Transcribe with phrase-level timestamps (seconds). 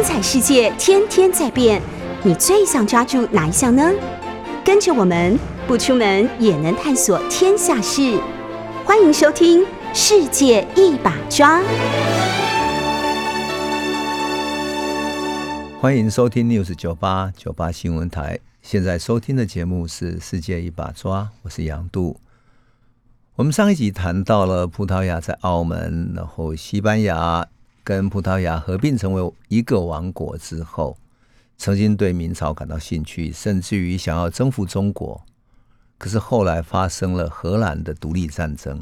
[0.00, 1.78] 精彩世界天天在变，
[2.24, 3.92] 你最想抓住哪一项呢？
[4.64, 8.18] 跟着我们不出门也能探索天下事，
[8.86, 9.60] 欢迎收听
[9.92, 11.60] 《世界一把抓》。
[15.82, 22.18] 欢迎收听 News 九八九八新闻台，现在收听的节目是《世界一把抓》，我是杨度。
[23.34, 27.46] 我们上一集谈到了葡萄牙在澳门，然后西班牙。
[27.90, 30.96] 跟葡萄牙合并成为一个王国之后，
[31.58, 35.20] 曾经对明朝感到兴趣，甚至于想要征服中国。
[35.98, 38.80] 可是后来发生了荷兰的独立战争，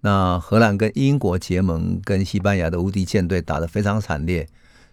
[0.00, 4.48] 那荷兰跟英国结盟，跟西班牙的无敌舰队打得非常惨烈，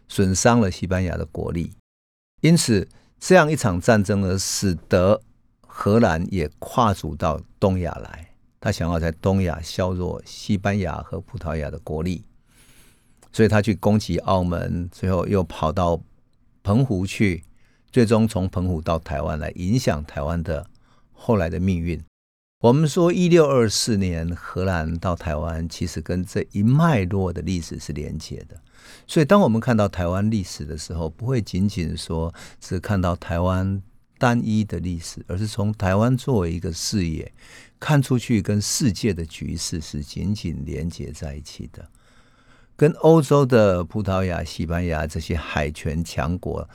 [0.07, 1.73] 损伤了西班牙的国力。
[2.41, 5.21] 因此，这样一场战争呢，使得
[5.61, 12.25] 荷兰也跨足到东亚来，他想要在东亚削弱西班牙和葡萄牙的国力。
[13.33, 16.01] 所以他去攻击澳门，最后又跑到
[16.61, 17.43] 澎湖去，
[17.91, 20.65] 最终从澎湖到台湾来影响台湾的
[21.11, 22.01] 后来的命运。
[22.59, 28.55] 我们说一六二四年荷兰到台湾，其实跟这一脉络的历史是连接的。
[29.05, 33.81] 所以当我们看到台湾历史的时候，不会仅仅说是看到台湾
[34.17, 37.29] 单一的历史，而是从台湾作为一个视野
[37.79, 41.85] 看出去，跟世界的局势是紧紧连接在一起的。
[42.83, 46.67] 跟欧洲的葡萄牙、西班牙这些海权强国，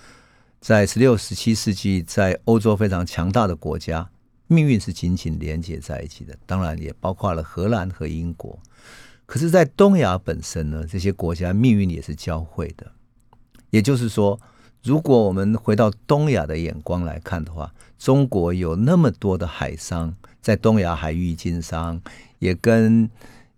[0.58, 4.08] 在十六、十七世纪在欧洲非常强大的国家，
[4.46, 6.34] 命运是紧紧连接在一起的。
[6.46, 8.58] 当然，也包括了荷兰和英国。
[9.26, 12.90] 可是，在东亚本身呢，这些国家命运也是交汇的。
[13.68, 14.40] 也就是说，
[14.82, 22.00] 如果我们回到东亚的眼光来看的话，中国有那么多的海商在东亚海域经商，
[22.38, 23.10] 也跟。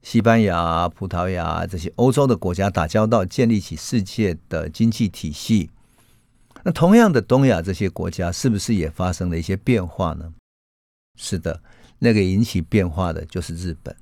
[0.03, 5.71] 西班牙、葡萄牙这些欧洲的国家打交道，建立起世界的经济体系。
[6.63, 10.33] 那同样的，东亚这些国家是不是也发生了一些变化呢？
[11.19, 11.61] 是的，
[11.99, 13.95] 那个引起变化的就是日本。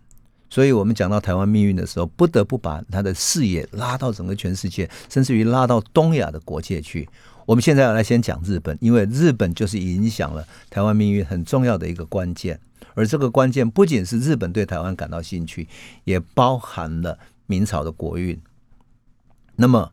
[0.51, 7.09] 所以，我们讲到台湾命运的时候，不得不把他的视野拉到整个全世界，甚至于拉到东亚的国界去。
[7.45, 12.59] 我们现在要来先讲日本，因为日本就是影响了台湾命运很重要的一个关键。
[12.95, 15.69] 而这个关键不仅是日本对台湾感到兴趣，
[16.05, 18.41] 也包含了明朝的国运。
[19.57, 19.93] 那么，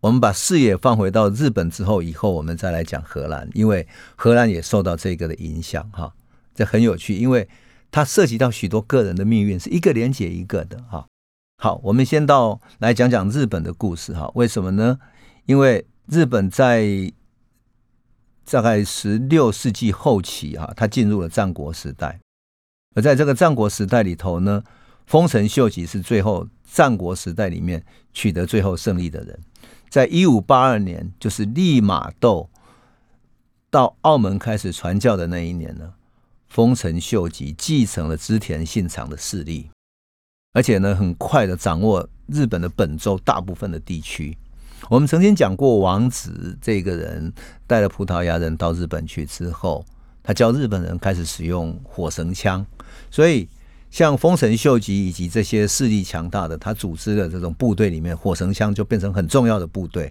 [0.00, 3.86] 我们把视野放回到日本之后，以后我们再来讲荷兰，因为
[4.16, 6.12] 荷兰也受到这个的影响，哈，
[6.54, 7.48] 这很有趣，因为
[7.90, 11.06] 它涉及到许多个人的命运，是一个连接一个的，哈。
[11.60, 14.98] 好，我们先到来讲讲日本的故事，哈，为什么呢？
[15.46, 17.12] 因为日本在
[18.50, 22.18] 大概十六世纪后期，哈，他进入了战国时代。
[22.94, 24.64] 而在这个战国时代里头呢，
[25.06, 29.38] 丰臣秀吉是最后战国时代里面取得最后胜利的人。
[29.88, 32.48] 在一五八二年，就是利玛窦
[33.70, 35.94] 到澳门开始传教的那一年呢，
[36.48, 39.70] 丰臣秀吉继承了织田信长的势力，
[40.52, 44.36] 而且呢，很快的掌握日本的本州大部分的地区。
[44.88, 47.32] 我们曾经讲过，王子这个人
[47.66, 49.84] 带了葡萄牙人到日本去之后，
[50.22, 52.64] 他教日本人开始使用火绳枪。
[53.10, 53.48] 所以，
[53.90, 60.10] 像丰臣秀吉以及这些势力强大的，他组织的这种部队里面，火绳枪就变成很重要的部队。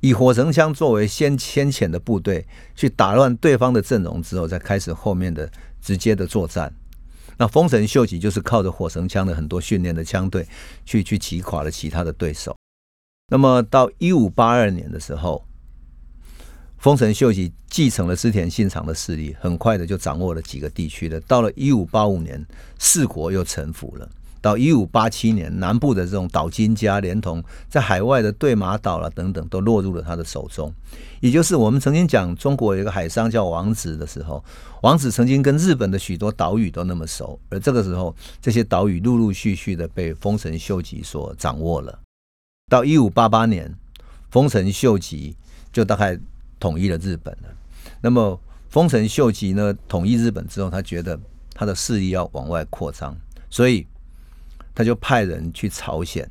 [0.00, 2.46] 以火绳枪作为先先遣的部队，
[2.76, 5.50] 去打乱对方的阵容之后，再开始后面的
[5.80, 6.72] 直接的作战。
[7.36, 10.46] 那丰臣秀吉就是靠着火绳枪的很多训练的枪队，
[10.84, 12.56] 去去击垮了其他的对手。
[13.28, 15.44] 那么到一五八二年的时候。
[16.78, 21.20] 丰臣秀吉继承了织田信长的势力，很快的就掌握了几个地区的。
[21.22, 22.46] 到了一五八五年，
[22.78, 24.08] 四国又臣服了。
[24.40, 30.72] 到一五八七年，南部的这种岛津家，连同在海外的对马岛了等等，都落入了他的手中。
[31.18, 34.42] 也就是我们曾经讲中国有一个海商叫王子的时候，
[34.82, 41.98] 王子曾经跟日本的许多岛屿都那么熟，而这个时候，这些岛屿陆陆续续的被丰臣秀吉所掌握了。
[42.68, 43.74] 到一五八八年，
[44.30, 45.36] 丰臣秀吉
[45.72, 46.18] 就大概。
[46.60, 47.54] 统一了日本了。
[48.00, 49.72] 那么丰臣秀吉呢？
[49.86, 51.16] 统一日本之后，他觉得
[51.54, 53.16] 他的势力要往外扩张，
[53.48, 53.86] 所以
[54.74, 56.28] 他就派人去朝鲜，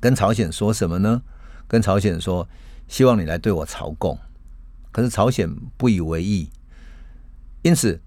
[0.00, 1.22] 跟朝鲜说什么呢？
[1.66, 2.48] 跟朝鲜说，
[2.88, 4.18] 希望你来对我朝贡。
[4.90, 6.48] 可是朝鲜不以为意，
[7.60, 8.00] 因此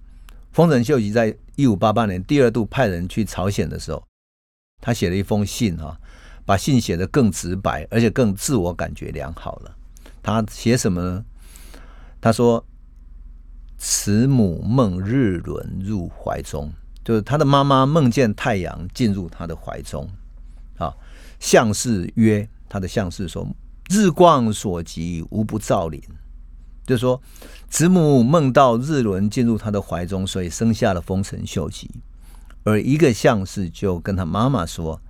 [0.51, 4.03] 丰臣秀吉在一五八八年第二度派人去朝鲜的时候，
[4.81, 6.00] 他写了一封信啊，
[6.45, 9.75] 把信写得更直白，而且更自我感觉良好了。
[10.23, 11.25] 他写什么呢？
[12.19, 12.63] 他说
[13.77, 16.71] ：“慈母梦日轮入怀中，
[17.03, 20.07] 就是他的妈妈梦见太阳进入他的怀中。”
[20.77, 20.93] 啊，
[21.39, 23.47] 相氏曰：“他的相氏说，
[23.89, 26.01] 日光所及，无不照临。
[26.85, 27.21] 就说，
[27.69, 31.89] 慈母梦到日轮进入他的怀中，所以生下了丰臣秀吉。
[32.63, 35.01] 而一个相士就跟他妈妈说：“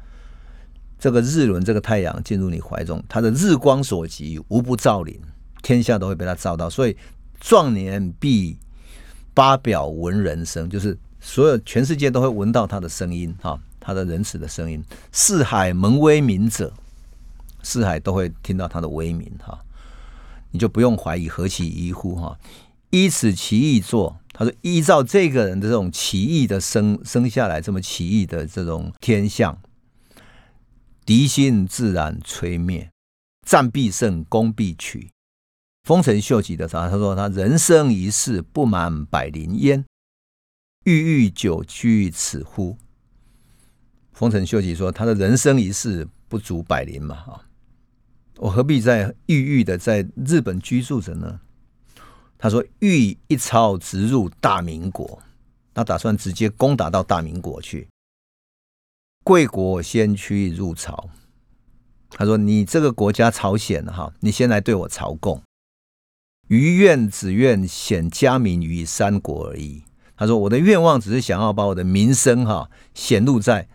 [1.02, 5.20] 这个日轮，这个太阳进入你怀中，他的日光所及，无不照临，
[5.64, 6.70] 天下都会被他照到。
[6.70, 6.96] 所以
[7.40, 8.56] 壮年必
[9.34, 14.80] 八表闻人声，就是所有全世界都会闻到他的声音，哈，他的仁慈的声音。
[15.12, 16.72] 四海蒙威名者，
[17.64, 19.60] 四海都会听到他的威名，哈。”
[20.54, 22.38] 你就不用怀疑何其疑乎哈！
[22.90, 29.58] 依此奇异作，他说依照这个人的这种奇异的生生下来这么奇异的这种天象，
[31.06, 32.92] 敌心自然吹灭，
[33.46, 35.12] 战必胜，攻必取。
[35.84, 36.90] 丰臣秀吉的啥？
[36.90, 39.84] 他说他人生一世不满百灵焉，
[40.86, 42.78] 欲欲久居此乎？
[44.14, 47.46] 丰臣秀吉说他的人生一世不足百灵嘛啊！
[48.38, 51.40] 我何必在郁郁的在日本居住着呢？
[52.38, 55.22] 他说：“欲一朝直入大明国，
[55.76, 57.88] 他打算直接攻打到大明国去。
[59.24, 61.10] 贵国先驱入朝。
[62.10, 65.42] 他说：‘你这个国家朝鲜哈，你先来对我朝贡。
[66.48, 69.84] 余愿只愿显家名于三国而已。’
[70.18, 73.68] 他说：‘我的愿望只是想要把我的名声哈显露在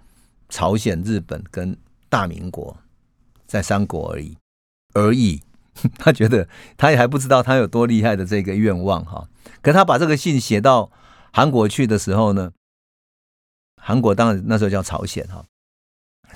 [0.48, 1.76] 朝鲜、日本跟
[2.08, 2.76] 大明国，
[3.46, 4.36] 在三国而已。’
[4.94, 5.42] 而已，
[5.98, 9.28] 他觉得他也还不知道他有多厉害的这个愿望哈。
[9.62, 10.90] 可他把这个信写到
[11.32, 12.52] 韩国去的时候呢，
[13.86, 15.46] 韩国当然那时候叫朝鲜哈。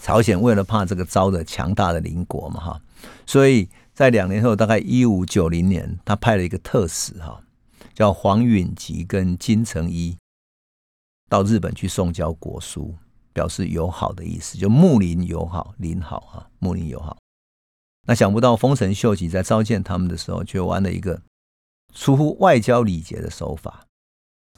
[0.00, 2.80] 朝鲜为了怕这个招的强大的邻国嘛哈，
[3.26, 7.42] 所以在两年后，大概一五九零年，他派了一个特使哈，
[7.92, 10.16] 叫黄允吉跟金城一
[11.28, 12.94] 到日本去送交国书，
[13.32, 17.18] 表示友好的意思，就睦邻友好，邻好哈，睦邻友好。
[18.06, 21.20] 那想不到丰臣秀吉在召见他们的时候，却玩了一个
[21.92, 23.86] 出乎外交礼节的手法。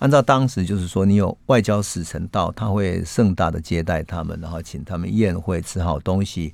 [0.03, 6.53] 按照当时就是说，你有外交使臣到，他会盛大的接待他们，然后请他们宴会，吃好东西，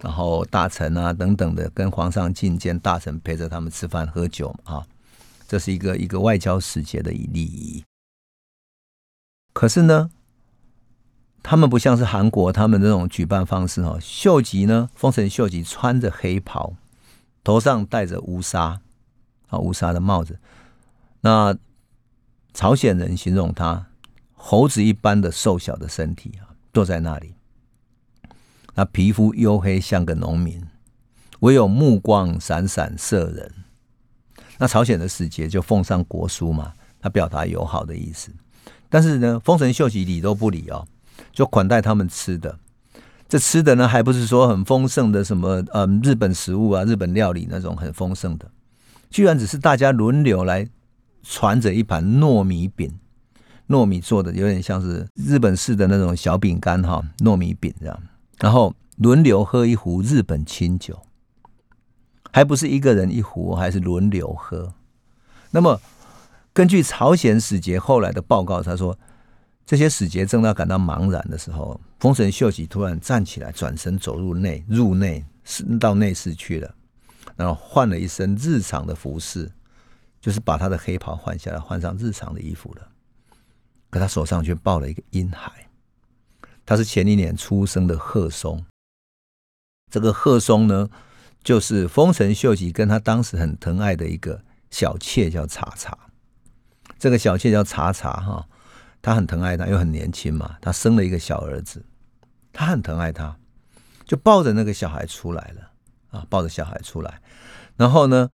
[0.00, 4.84] 然后大臣啊等等的跟皇上觐见，大臣陪着他们吃饭喝酒啊，
[5.46, 7.84] 这是一个一个外交使节的礼仪。
[9.52, 10.10] 可是呢？
[11.40, 13.96] 他们不像是韩国，他们这种举办方式哈。
[14.00, 16.74] 秀吉呢，丰臣秀吉穿着黑袍，
[17.44, 18.80] 头上戴着乌纱
[19.46, 20.40] 啊乌纱的帽子。
[21.20, 21.56] 那
[22.58, 23.86] 朝鲜人形容他
[24.34, 27.34] 猴子一般的瘦小的身体啊，坐在那里。
[28.74, 30.60] 那皮肤黝黑，像个农民，
[31.38, 33.54] 唯有目光闪闪射人。
[34.58, 38.32] 那朝鲜的使节就奉上国书嘛，他表达友好的意思。
[38.88, 40.84] 但是呢，丰臣秀吉理都不理哦。
[41.30, 42.58] 就款待他们吃的，
[43.28, 48.50] 这吃的呢，还不是说很丰盛的什么嗯日本食物啊，日本料理那种很丰盛的，
[49.10, 50.68] 居然只是大家轮流来
[51.22, 52.98] 传着一盘糯米饼，
[53.68, 58.02] 糯米做的有点像是日本式的那种小饼干哈，糯米饼这样，
[58.38, 61.00] 然后轮流喝一壶日本清酒，
[62.32, 64.72] 还不是一个人一壶，还是轮流喝。
[65.50, 65.80] 那么
[66.52, 68.98] 根据朝鲜使节后来的报告，他说。
[69.68, 76.74] 这些使节正在感到茫然的时候，丰臣秀吉突然站起来，转身走入内，入内是到内室去了，
[77.36, 79.52] 然后换了一身日常的服饰，
[80.20, 82.88] 就是把他的黑袍换下来，换上日常的衣服了。
[83.90, 85.68] 可他手上却抱了一个婴孩，
[86.66, 88.64] 他是前一年出生的贺松。
[89.90, 90.90] 这个贺松呢，
[91.42, 95.96] 就是丰臣秀吉跟他当时很疼爱的一个小妾，叫茶茶。
[96.98, 98.46] 这个小妾叫茶茶哈。
[99.00, 100.58] 他很疼爱他，又很年轻嘛。
[100.60, 101.86] 他生了一个小儿子，
[102.52, 103.38] 他很疼爱他，
[104.04, 105.70] 就抱着那个小孩出来了
[106.10, 107.22] 啊，抱着小孩出来，
[107.76, 108.28] 然后呢，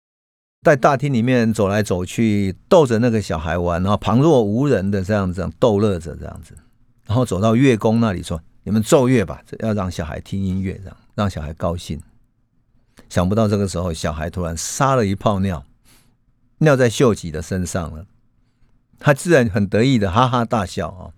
[0.62, 6.57] 在大厅里面走来走去，逗着那个小孩玩，然后旁若无人的这样子逗乐着这样子，
[7.04, 12.00] 然后走到乐宫那里说：“你们奏乐吧，要让小孩听音乐，这样让小孩高兴。”
[13.11, 15.64] 想不到这个时候，小孩突然撒了一泡尿，
[16.59, 18.07] 尿在秀吉的身上了。
[19.00, 21.11] 他自然很得意的哈哈大笑啊！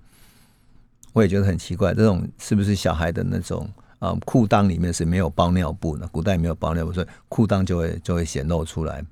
[1.12, 4.16] 我也觉得很奇怪，这种是不是小孩的那种啊？
[4.24, 9.04] 裤裆里面是没有包尿布的，古代没有包尿布，所以裤裆就会就会显露出来，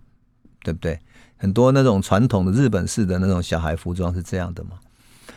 [0.62, 1.00] 对不对？
[1.36, 4.78] 很多那种传统的日本式的那种小孩服装是这样的嘛。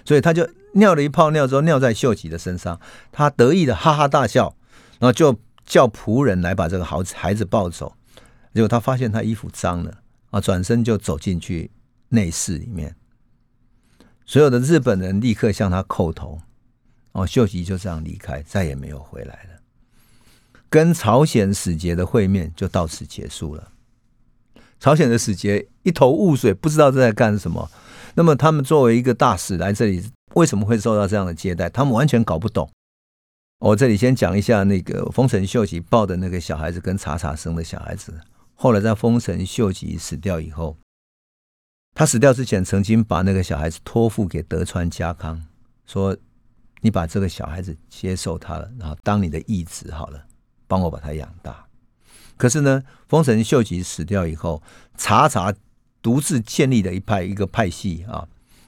[0.05, 2.79] 所以他就尿了一泡尿之后，尿在秀吉的身上，
[3.12, 4.55] 他得意的哈哈大笑，
[5.00, 7.96] 然后就叫仆人来把这个好孩子抱走。
[8.53, 9.98] 结果他发现他衣服脏了
[10.29, 11.72] 啊，转身就走进去
[12.10, 12.96] 内室里面。
[14.25, 16.39] 所有的日本人立刻向他叩头，
[17.13, 19.50] 哦，秀吉就这样离开，再也没有回来了。
[20.70, 23.72] 跟朝鲜使节的会面就到此结束了。
[24.79, 27.70] 朝鲜的使节一头雾水，不知道在干什么。
[28.15, 31.70] 那么他们作为一个大使来这里，为什么会受到这样的接待？
[31.70, 32.70] 他们完全搞不懂。
[33.60, 38.13] 我这里先讲一下那个丰臣秀吉抱的那个小孩子跟茶茶生的小孩子。
[38.53, 40.77] 后来在丰臣秀吉死掉以后，
[41.94, 45.41] 他死掉之前曾经把那个小孩子托付给德川家康，
[45.86, 46.15] 说
[46.82, 50.25] ：“你把这个小孩子接受他了，然后当你的义子好了，
[50.67, 51.64] 帮我把他养大。”
[52.37, 54.61] 可是呢，丰臣秀吉死掉以后，
[54.97, 55.53] 茶茶。
[56.01, 58.27] 独自建立的一派一个派系啊，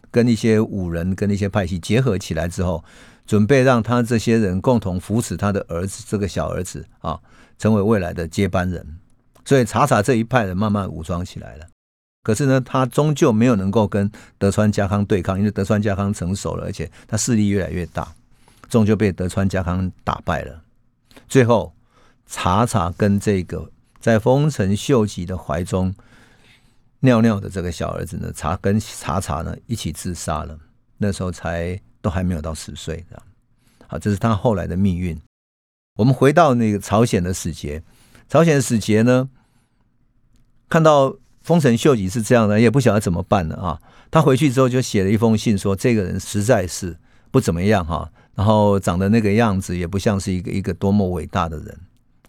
[0.09, 2.83] 跟一些武人跟一些派系结合起来之后，
[3.27, 7.19] 准备让他这些人共同扶持他的儿子这个小儿子啊，
[7.59, 8.97] 成为未来的接班人。
[9.45, 11.67] 所以查查这一派人慢慢武装起来了。
[12.24, 18.12] 可是呢，他终究没有能够跟德川家康对抗，因为德川家康成熟了，而且他势力越来越大，
[18.67, 20.59] 终究被德川家康打败了。
[21.27, 21.71] 最后，
[22.27, 25.96] 查查跟这个在丰臣秀吉的怀中。
[27.01, 30.57] 尿尿的这个小儿子呢，查跟查查呢一起自杀了。
[30.98, 33.24] 那时候才都还没有到十岁，这样。
[33.88, 35.15] 好，这是他后来的命运。
[35.96, 37.84] 我们回到那个朝鲜的使节，
[38.27, 39.29] 朝鲜的使节呢，
[40.67, 43.79] 看到丰臣秀吉是这样的，也不晓得怎么办了啊。
[44.10, 46.98] 他回去之后就写了一封信，说这个人实在是
[47.29, 51.79] 不怎么样哈，然后长得那个样子也不像是一个一个多么伟大的人。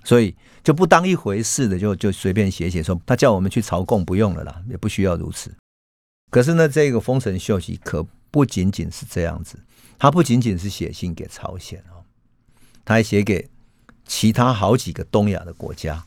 [0.04, 5.54] 所以就不当一回事的，就就随便写写说，他叫我们去朝贡，不用了啦，也不需要如此。
[6.30, 9.58] 可是呢，这个丰臣秀吉可不仅仅是这样子，
[9.98, 12.04] 他不仅仅是写信给朝鲜哦，
[12.84, 13.48] 他还写给
[14.06, 16.04] 其他好几个东亚的国家。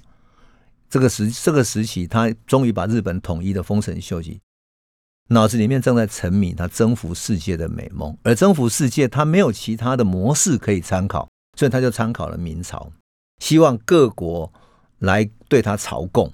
[0.89, 4.39] 这个时这个时期，他终于把日本统一的丰臣秀吉
[5.29, 12.91] 脑子里面正在沉迷他征服世界的美梦，而征服世界他没有其他的模式可以参考，所以他就参考了明朝。
[13.41, 14.53] 希望各国
[14.99, 16.31] 来对他朝贡，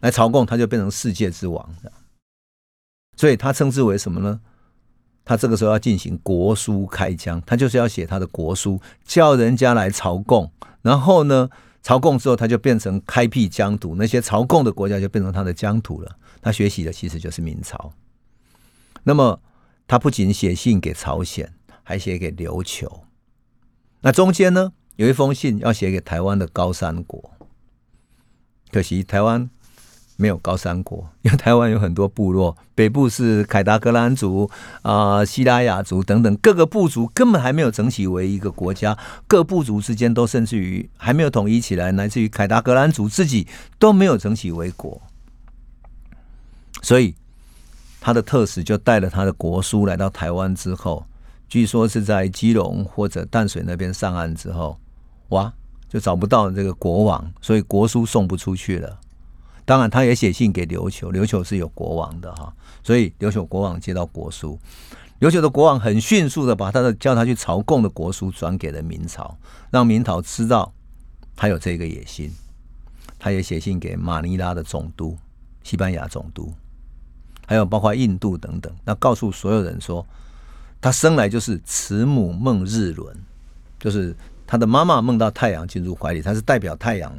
[0.00, 1.68] 来朝贡，他就变成世界之王
[3.16, 4.40] 所以他称之为什么呢？
[5.24, 10.52] 他这个时候要进行国书开疆，他就是要写他的国书，叫人家来朝贡。
[10.80, 11.50] 然后呢，
[11.82, 16.16] 朝贡之后，他就变成开辟疆土，那些朝贡的国家就变成他的疆土了。
[16.40, 17.92] 他学习的其实就是明朝。
[19.02, 19.42] 那么，
[19.88, 21.52] 他不仅写信给朝鲜，
[21.82, 23.02] 还写给琉球。
[24.02, 24.72] 那中间呢？
[24.98, 27.30] 有一封信要写给台湾的高山国，
[28.72, 29.48] 可惜台湾
[30.16, 34.50] 没有高山国， 因为台湾有很多部落，北部是凯达格兰族
[34.82, 43.46] 啊、西拉雅族等等各个部族根本还没有整起为一个国家，各部族之间都甚至于还没有统一起来，乃至于凯达格兰族自己
[43.78, 45.00] 都没有整起为国，
[46.82, 47.14] 所以
[48.00, 51.06] 他的特使就带了他的国书来到台湾之后，
[51.48, 54.76] 据说是在基隆或者淡水那边上岸之后。
[55.28, 55.52] 哇，
[55.88, 58.98] 就找不到这个国王，所以国书送不出去了。
[59.64, 62.50] 当然，他也写信给琉球，琉球是有国王的哈，
[62.82, 64.58] 所以琉球国王接到国书，
[65.20, 69.36] 琉球的国王很迅速的把他的叫他去朝贡的国书转给了明朝，
[69.70, 70.72] 让明朝知道
[71.36, 72.32] 他有这个野心。
[73.18, 75.18] 他也写信给马尼拉的总督、
[75.62, 76.50] 西班牙总督，
[77.46, 80.06] 还有包括印度等等，那告诉所有人说，
[80.80, 83.14] 他生来就是慈母梦日轮，
[83.78, 84.16] 就是。
[84.48, 87.14] 他的妈妈梦到太阳进入怀里，他是代表太阳，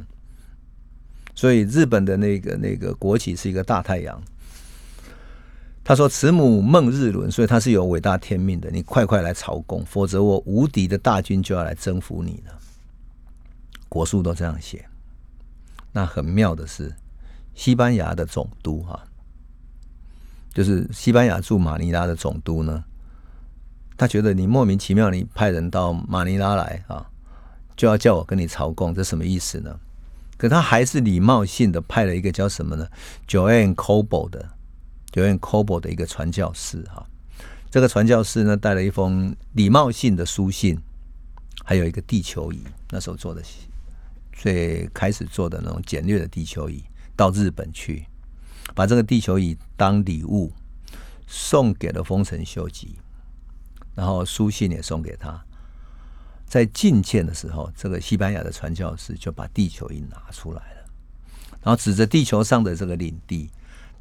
[1.36, 4.20] 所以日本的那个那个国旗是一个大太阳。
[5.84, 8.68] 他说：“慈母梦日轮，所以他是有伟大天命的。
[8.70, 12.58] 你快快来朝贡，否则我无敌的大军就要来征服你了。”
[13.88, 14.84] 国书都这样写。
[15.92, 16.92] 那很妙的是，
[17.54, 19.00] 西班牙的总督哈，
[20.52, 22.84] 就是西班牙驻马尼拉的总督呢，
[23.96, 27.06] 他觉得你莫名其妙，你派人到马尼拉来啊。
[27.80, 29.74] 就要叫我跟你朝贡，这什么意思呢？
[30.36, 32.86] 可他还是礼貌性的派了一个叫什么呢
[33.26, 34.50] ？Joan Cobo 的
[35.12, 37.06] Joan Cobo 的一个传教士哈。
[37.70, 40.78] 这个传教士呢带了一封礼貌性的书信，
[41.64, 43.42] 还有一个地球仪，那时候做的
[44.30, 46.84] 最开始做的那种简略的地球仪，
[47.16, 48.04] 到日本去，
[48.74, 50.52] 把这个地球仪当礼物
[51.26, 52.98] 送给了丰臣秀吉，
[53.94, 55.42] 然后书信也送给他。
[56.50, 60.90] 在觐见的时候，这个西班牙的传教士就把地球仪拿出来了，
[61.62, 63.48] 然后指着地球上的这个领地，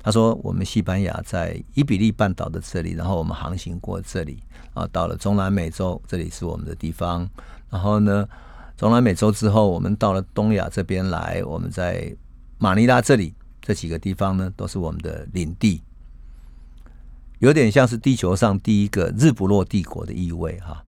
[0.02, 4.42] 他说：“我们西班牙在伊比利半岛的这里，然后我们航行过这里，
[4.74, 7.30] 啊，到了中南美洲，这里是我们的地方。
[7.70, 8.28] 然后呢，
[8.76, 12.12] 中南美洲之后，我们到了东亚这边来，我们在
[12.58, 15.84] 马尼拉这里这几个地方呢，都是我们的领地，
[17.38, 20.84] 有点像是地球上第一个日不落帝国的意味哈。”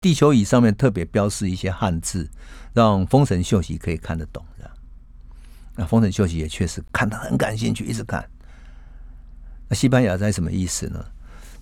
[0.00, 2.30] 地球仪上面特别标示一些汉字，
[2.72, 4.70] 让丰臣秀吉可以看得懂的。
[5.74, 8.28] 那丰臣秀吉也确实看得很感兴趣，一直看。
[9.68, 11.04] 那西班牙在什么意思呢？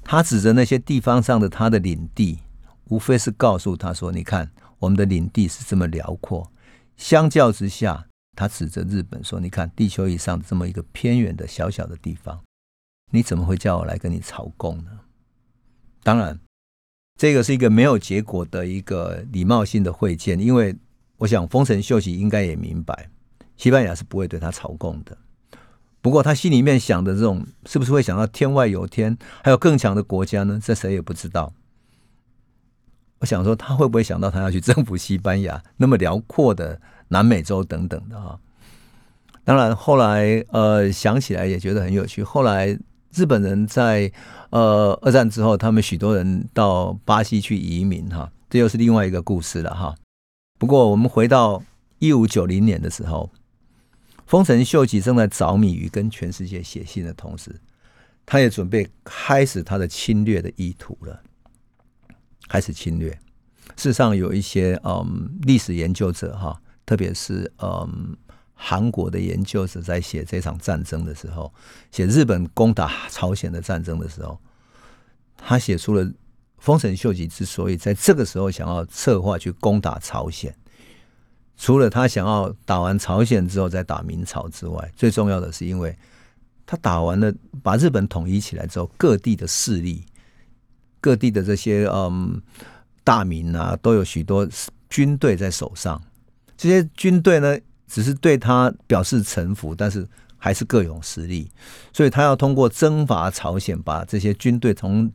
[0.05, 2.39] 他指着那些地方上的他的领地，
[2.85, 6.53] 无非是告诉他说：“你看，我们的领地是这么辽阔。
[6.97, 12.41] 相较之下，他指着日本说：‘你看，地球以上这么一个偏远的小小的地方，
[13.11, 14.91] 你怎么会叫我来跟你朝贡呢？’
[16.05, 16.39] 当然，
[17.17, 20.77] 这个是一个没有结果的一个礼貌性的会见，因为
[21.19, 23.09] 我想丰臣秀吉应该也明白，
[23.57, 25.17] 西班牙是不会对他朝贡的。”
[26.03, 30.61] 不过他心里面想的这种，是不是会想到天外有天，还有更强的国家呢？
[30.63, 31.53] 这谁也不知道。
[33.19, 38.39] 我想说，他会不会想到他要去征服西班牙那么辽阔的南美洲等等的哈？
[39.43, 42.23] 当然，后来呃想起来也觉得很有趣。
[42.23, 42.79] 后来
[43.17, 44.13] 日本人在
[44.51, 49.95] 呃二战之后，他们许多人到巴西去移民哈，这又是另外一个故事了哈。
[50.59, 51.63] 不过我们回到
[51.99, 53.31] 一五九零年的时候。
[54.27, 57.61] 丰臣秀吉正在着迷于跟全世界写信的同时，
[58.27, 61.23] 他也准备开始他的侵略的意图了。
[62.49, 63.09] 开始侵略，
[63.77, 68.17] 事实上有一些嗯历史研究者哈，特别是嗯
[68.59, 71.53] 韩国的研究者在写这场战争的时候，
[71.93, 74.41] 写日本攻打朝鲜的战争的时候，
[75.37, 76.11] 他写出了
[76.59, 80.53] 丰臣秀吉之所以在这个时候想要策划去攻打朝鲜。
[81.59, 85.97] 除了他想要打完朝鲜之后再打明朝之外，最重要的是，因为
[86.67, 87.33] 他打完了
[87.63, 90.05] 把日本统一起来之后，各地的势力、
[91.01, 92.43] 各地的这些嗯
[93.05, 94.47] 大名啊，都有许多
[94.91, 96.03] 军队在手上。
[96.59, 101.51] 这些军队呢，只是对他表示臣服，但是还是各有实力。
[101.93, 105.11] 所以他要通过征伐朝鲜，把这些军队从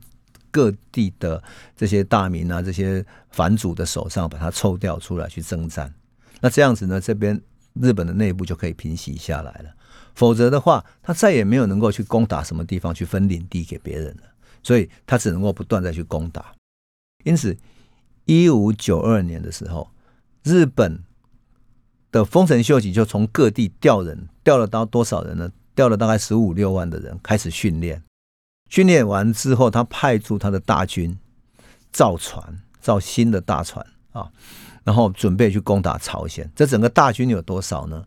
[0.49, 1.41] 各地的
[1.75, 5.93] 这些大名啊、这些反主的手上把它抽调出来去征战。
[6.39, 7.39] 那这样子呢，这边
[7.73, 9.69] 日本的内部就可以平息下来了。
[10.13, 14.23] 否则的话，他再也没有能够去攻打什么地方去分领地给别人了。
[14.61, 16.53] 所以他只能够不断再去攻打。
[17.23, 17.55] 因此，
[18.25, 19.89] 一五九二年的时候，
[20.43, 20.99] 日本
[22.11, 25.51] 的丰臣秀吉就从各地调人，调了到多少人呢？
[25.73, 28.03] 调了大概十五六万的人开始训练。
[28.69, 31.17] 训练完之后，他派出他的大军
[31.91, 34.31] 造船，造新的大船啊。
[34.83, 38.03] 然后准备去攻打朝鲜，这整个大军有多少呢？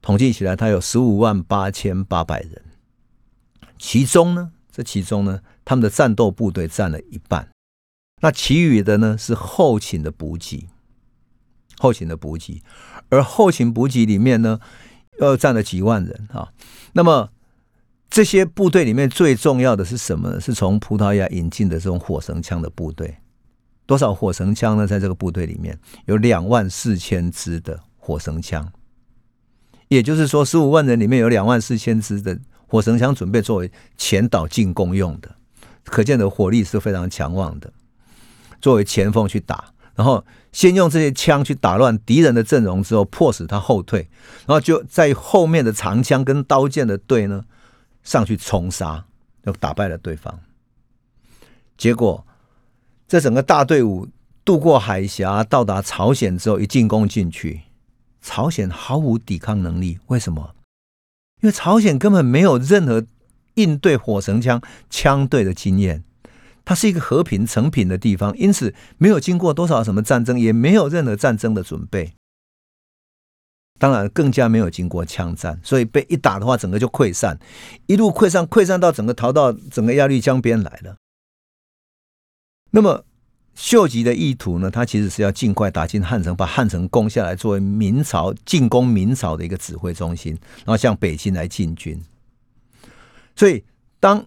[0.00, 2.62] 统计起来，他有十五万八千八百人。
[3.76, 7.48] 其中呢，这其中呢，他们的战斗部队占了一半，
[8.22, 10.68] 那其余的呢是后勤的补给，
[11.80, 12.62] 后勤的补给，
[13.08, 14.60] 而后勤补给里面呢，
[15.18, 16.52] 又占了几万人啊。
[16.92, 17.30] 那么
[18.10, 20.38] 这些部队里面最重要的是什么？
[20.38, 23.16] 是从葡萄牙引进的这种火绳枪的部队。
[23.86, 24.86] 多少火绳枪呢？
[24.86, 28.70] 在这个部队里面有两万四千支的火绳枪，
[29.88, 35.34] 也就是说，十五万人里面有两万四千支的火绳枪准备作为前导进攻用的，
[35.84, 37.72] 可见的火力是非常强旺的。
[38.60, 44.08] 作为前锋去打，然后先用这些枪去打乱敌人的阵容，之后迫使他后退，
[44.46, 47.44] 然后就在后面的长枪跟刀剑的队呢
[48.02, 49.04] 上去冲杀，
[49.44, 50.40] 就打败了对方。
[51.76, 52.24] 结果。
[53.10, 54.06] 这整个大队伍
[54.44, 57.62] 渡过海峡，到达朝鲜之后，一进攻进去，
[58.22, 59.98] 朝鲜毫无抵抗能力。
[60.06, 60.54] 为什么？
[61.40, 63.04] 因为朝鲜根本没有任何
[63.54, 66.04] 应对火绳枪枪队的经验，
[66.70, 72.12] 它是一个和平成品的地方，因此没有经过多少什么战争，也没有任何战争的准备。
[73.80, 77.40] 当然，更加没有经过枪战，所以被一打的话，整个就溃散，
[77.86, 80.94] 一路溃散，溃散到整个逃到整个鸭绿江边来了。
[82.70, 83.04] 那么，
[83.56, 84.70] 秀吉的意图呢？
[84.70, 92.00] 他其实是要尽快打进汉城，把汉城攻下来，作为明朝进攻明朝的一个指挥中心，然后向北京来进军。
[93.34, 93.64] 所以，
[93.98, 94.24] 当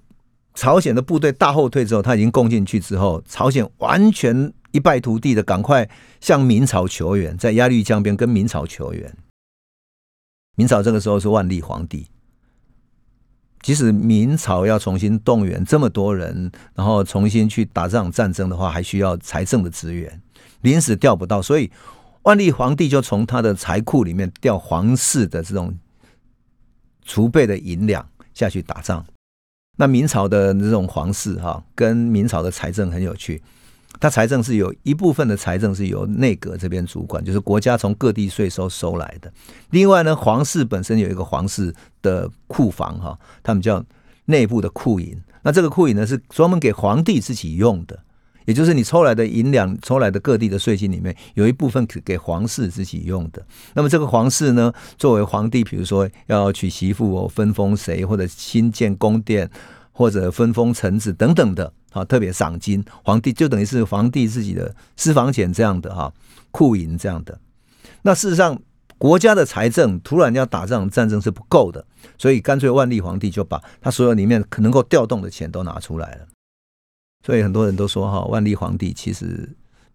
[0.54, 5.90] 朝鲜的部队大后退之后，他已经攻进去之后，朝鲜完全一败涂地的，赶快
[6.22, 9.16] 向明朝求援，在鸭绿江边跟明朝求援。
[10.56, 12.08] 明朝这个时候是万历皇帝。
[13.62, 20.22] 即使明朝要重新动员这么多人，然后重新去打这场战争的话，还需要财政的资源，
[20.62, 21.72] 临时调不到，所以
[22.24, 25.78] 万历皇帝就从他的财库里面调皇室的这种
[27.06, 29.06] 储备的银两下去打仗。
[29.78, 33.42] 那明朝的这种皇室哈，跟明朝的财政很有趣。
[34.00, 39.32] 它财政是有一部分的财政是由内阁这边主管，就是国家从各地税收收来的。
[39.70, 43.84] 另外呢，皇室本身有一个皇室的库房哈，他们叫
[44.26, 45.16] 内部的库银。
[45.42, 48.00] 那这个库银呢是专门给皇帝自己用的，
[48.46, 53.46] 也就是你抽来的银两、抽来的各地的税金里面，有一部分给给皇室自己用的。
[53.74, 59.50] 那么这个皇室呢，作为皇帝，比如说要娶媳妇哦，分封谁，或者新建宫殿，
[59.92, 66.12] 或者分封臣子等等的，啊，特别赏金，皇帝就等于是皇帝自己的私房钱这样的哈，
[66.52, 67.40] 库银这样的。
[68.02, 68.60] 那事实上，
[68.98, 71.86] 国家的财政突然要打这场战争是不够的，
[72.18, 76.28] 所以干脆万历皇帝就把他所有里面可能够调动的钱都拿出来了。
[77.24, 79.50] 所以很多人都说哈，万历皇帝其实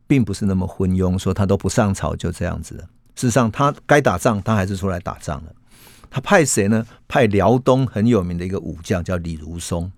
[0.07, 2.89] 并不是那么昏庸，说他都不上朝就这样子。
[3.15, 5.53] 事实上，他该打仗，他还是出来打仗了。
[6.09, 6.87] 他派谁呢？
[7.07, 9.93] 派辽东很有名的一个武将叫李如松。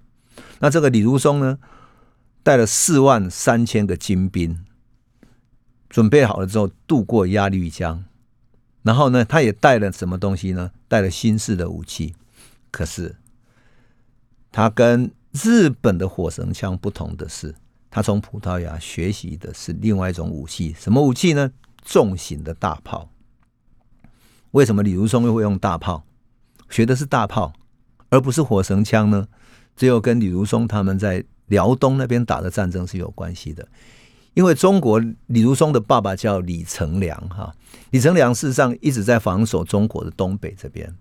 [0.58, 1.58] 那这个李如松呢，
[2.42, 4.64] 带了四万三千个精兵，
[5.88, 8.04] 准备好了之后渡过鸭绿江，
[8.82, 10.72] 然后呢，他也带了什么东西呢？
[10.88, 12.14] 带了新式的武器。
[12.72, 13.16] 可是
[14.50, 17.54] 他跟日本的火绳枪不同的是，
[17.88, 21.52] 他从葡萄牙学习的是另外一种武器，什么武器呢？
[21.84, 23.10] 重型的大炮。
[24.50, 26.04] 为什么李如松又会用大炮？
[26.68, 27.52] 学的是大炮，
[28.08, 29.28] 而不是火绳枪呢？
[29.76, 33.66] 只有跟李如松他们在辽东那边打的战争是有关系的。
[34.34, 37.54] 因为中国李如松的爸爸叫李成梁，哈，
[37.90, 40.94] 李成梁事实上一直在防守中国的东北这边。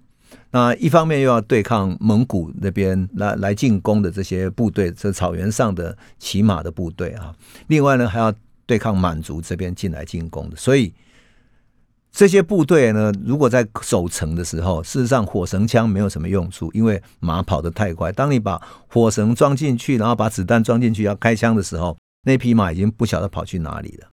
[0.51, 7.35] 那一方面又要对抗蒙古那边来来进攻的这些部队，这草原上的骑马的部队啊。
[7.67, 8.33] 另外呢，还要
[8.65, 10.55] 对抗满族这边进来进攻的。
[10.57, 10.91] 所以
[12.11, 18.11] 这些部队呢，如果在守城的时候，事实上火绳枪没有什么用处，因为马跑得太快。
[18.11, 24.07] 当你把火绳装进去，然后把子弹装进去要开枪的时候，那匹马已经不晓得跑去哪里了。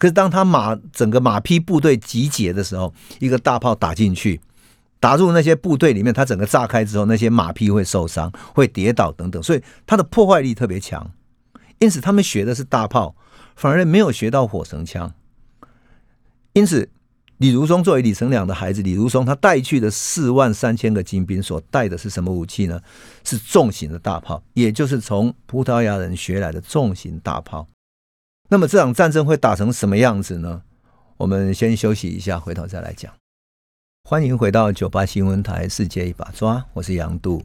[0.00, 4.40] 可是当他马整个马匹部队集结的时候，一个大炮打进去。
[5.00, 11.10] 打入那些部队里面，它整个炸开之后，那些马匹会受伤、会跌倒等等，所以它的破坏力特别强。
[11.78, 13.14] 因此，他们学的是大炮，
[13.54, 15.14] 反而没有学到火绳枪。
[16.52, 16.90] 因此，
[17.36, 22.80] 李如松作为李成梁的孩子，李如松他带去的四万三千个精兵所带的是什么武器呢？
[23.22, 27.68] 是重型的大炮，也就是从葡萄牙人学来的重型大炮。
[28.48, 30.62] 那么这场战争会打成什么样子呢？
[31.18, 33.12] 我们先休息一下，回头再来讲。
[34.10, 37.44] 欢迎回到九八新闻台《世界一把抓》，我是杨度。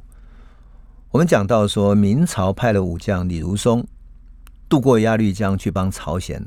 [1.11, 3.85] 我们讲到说，明朝派了武将李如松
[4.69, 6.41] 渡过鸭绿江去帮朝鲜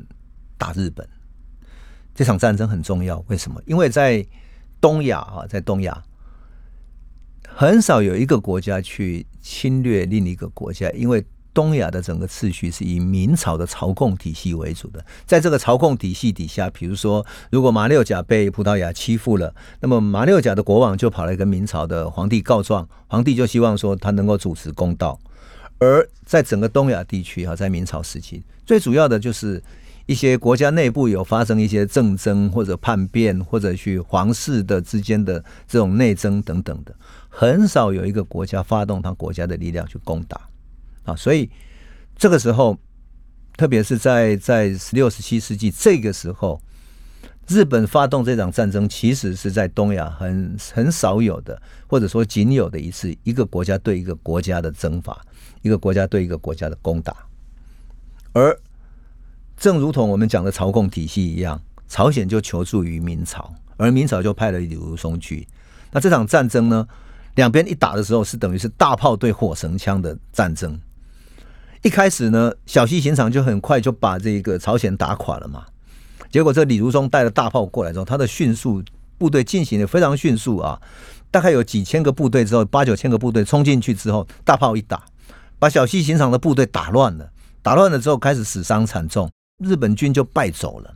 [0.56, 1.06] 打日本。
[2.14, 3.60] 这场战争很重要，为什么？
[3.66, 4.26] 因为在
[4.80, 6.02] 东亚啊，在东亚
[7.46, 11.22] 很少有一个国家去侵略另一个国家，因为。
[11.56, 25.18] 东亚的整个次序是以明朝的朝贡体系为主的，在这个朝贡体系底下，比如说，如果马六甲被葡萄牙欺负了，那么马六甲的国王就跑来跟明朝的皇帝告状，皇帝就希望说他能够主持公道。
[25.78, 29.62] 而在整个东亚地区哈，在明朝时期，最主要的就是
[30.04, 36.94] 一些国家内部有发生一些政争或者叛变，或者去皇室的之间的这种内争等等的，
[37.30, 40.38] 很少有一个国家发动他国家的力量去攻打。
[41.06, 41.50] 啊，所以
[42.14, 42.78] 这个时候，
[43.56, 46.60] 特别是在在十六、十七世纪这个时候，
[47.48, 55.24] 日本发动这场战争，其实是在东亚很很少有的，或者说仅有的一次，一个国家对一个国家的征伐，
[55.62, 57.16] 一个国家对一个国家的攻打。
[58.32, 58.58] 而
[59.56, 65.46] 正如同我们讲的朝贡体系一样，朝鲜就求助于明朝，而明朝就派了李如松去。
[65.92, 66.86] 那这场战争呢，
[67.36, 70.78] 两边一打的时候，是等于是大炮对火绳枪的战争。
[71.86, 75.64] 一开始呢，小西行场就很快就把这个朝鲜打垮了嘛。
[76.32, 78.82] 结果这李如松带了大炮过来之后，他的迅速
[79.16, 80.82] 部队进行的非常迅速啊，
[81.30, 85.04] 大概有几千个部队之后，八九千个部队冲进去之后，大炮一打，
[85.60, 87.30] 把小西行场的部队打乱了。
[87.62, 89.30] 打乱了之后，开始死伤惨重，
[89.62, 90.92] 日本军就败走了。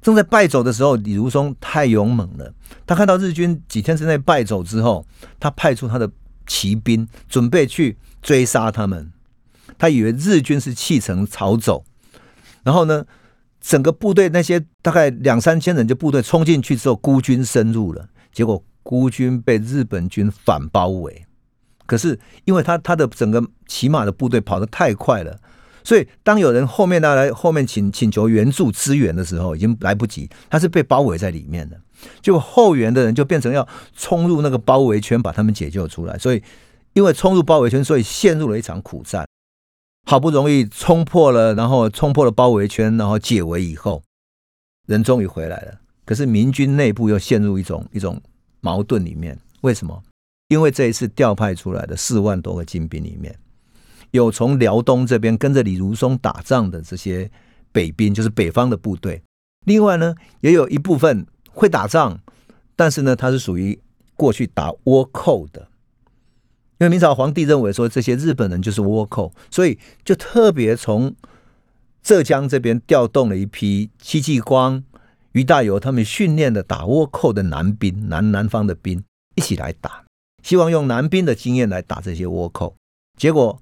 [0.00, 2.50] 正在败走的时候，李如松太勇猛了，
[2.86, 5.04] 他看到日军几天之内败走之后，
[5.38, 6.10] 他派出他的
[6.46, 9.12] 骑兵准备去追杀他们。
[9.78, 11.84] 他以为日军是弃城逃走，
[12.64, 13.04] 然后呢，
[13.60, 21.24] 整个部队那些大概两三千人就部队冲进去之后，孤军深入了，结果孤军被日本军反包围。
[21.86, 25.38] 可是因为他他的整个骑马的部队跑得太快了，
[25.82, 31.80] 所以当有人后面来后面请请求援助支援的时候，已经来不及，他是被包围在里面的。
[32.20, 36.18] 就后援的人就变成要冲入那个包围圈，把他们解救出来。
[36.18, 36.42] 所以
[36.92, 39.26] 因为冲入包围圈，所以陷入了一场苦战。
[40.08, 44.02] 好不容易冲破了，然后冲破了包围圈，然后解围以后，
[44.86, 45.80] 人终于回来了。
[46.06, 48.18] 可是明军内部又陷入一种一种
[48.62, 49.38] 矛盾里面。
[49.60, 50.02] 为什么？
[50.48, 53.38] 因为这一次调派出来的四万多个精兵里面，
[54.12, 57.30] 有从辽东这边跟着李如松打仗的这些
[57.70, 59.22] 北兵，就是北方的部队。
[59.66, 62.18] 另外呢，也有一部分会打仗，
[62.74, 63.78] 但是呢，他是属于
[64.16, 65.68] 过去打倭寇的。
[66.78, 71.14] 因为明朝皇帝认为说这些日本人就是倭寇，所以就特别从
[72.02, 74.84] 浙江这边调动了一批戚继光、
[75.32, 79.02] 于大猷他们训练的打倭寇的南兵，南南方的兵
[79.34, 80.04] 一起来打，
[80.44, 82.76] 希望用南兵的经验来打这些倭寇。
[83.18, 83.60] 结果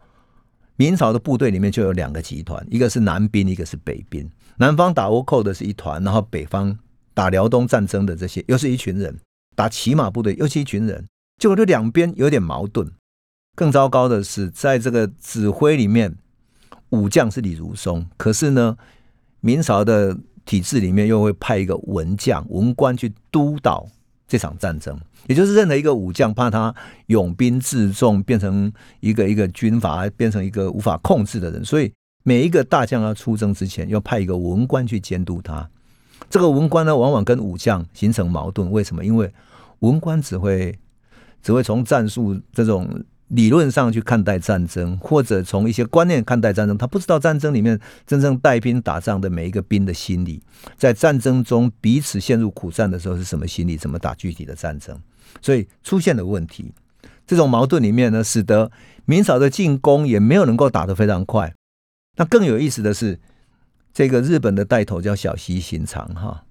[0.76, 4.30] 明朝的部队里面就有两个集团，一个是南兵，一个是北兵。
[4.58, 6.78] 南方打倭寇的是一团，然后北方
[7.14, 9.18] 打辽东战争的这些又是一群人，
[9.54, 11.06] 打骑马部队又是一群人，
[11.38, 12.86] 结果这两边有点矛盾。
[13.56, 16.14] 更糟糕的是，在这个指挥里面，
[16.90, 18.76] 武将是李如松，可是呢，
[19.40, 20.14] 明朝的
[20.44, 23.88] 体制里面又会派一个文将、文官去督导
[24.28, 26.74] 这场战争，也就是任何一个武将怕他
[27.06, 31.90] 拥兵自重，变成一个一个军阀，变成一个无法控制的人，所以
[32.24, 35.66] 每一个大将要出征之前，要派一个文官去监督他。
[36.28, 39.02] 这个文官呢，往往跟武将形成矛盾，为什么？
[39.02, 39.32] 因为
[39.78, 40.78] 文官只会
[41.42, 42.86] 只会从战术这种。
[43.28, 50.40] 理论上去看待战争，或者从一些观念看待战争，他不知道战争里面真正带兵打仗的每一个兵的心理，
[50.76, 54.96] 在战争中彼此陷入苦战的时候是什么心理，怎么打具体的战争，
[55.42, 56.72] 所以出现的问题，
[57.26, 58.70] 这种矛盾里面呢，使得
[59.06, 61.52] 明朝的进攻也没有能够打得非常快。
[62.16, 63.18] 那更有意思的是，
[63.92, 66.44] 这个日本的带头叫小西行长哈，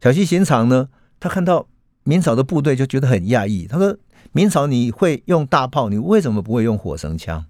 [0.00, 0.88] 小西行长呢，
[1.20, 1.68] 他看到
[2.04, 3.98] 明朝的部队就觉得很讶异，他说。
[4.30, 7.44] 明朝你会用大炮，你为什么不会用火绳枪？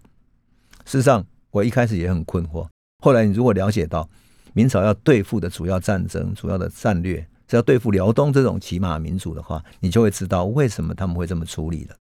[0.85, 2.67] 事实上，我一开始也很困惑。
[3.05, 4.09] 后来，你如果了解到
[4.55, 11.97] 明朝要对付的主要战争、主要的战略是要对付辽东这种骑马民族的话，你就会知道为什么他们会这么处理了。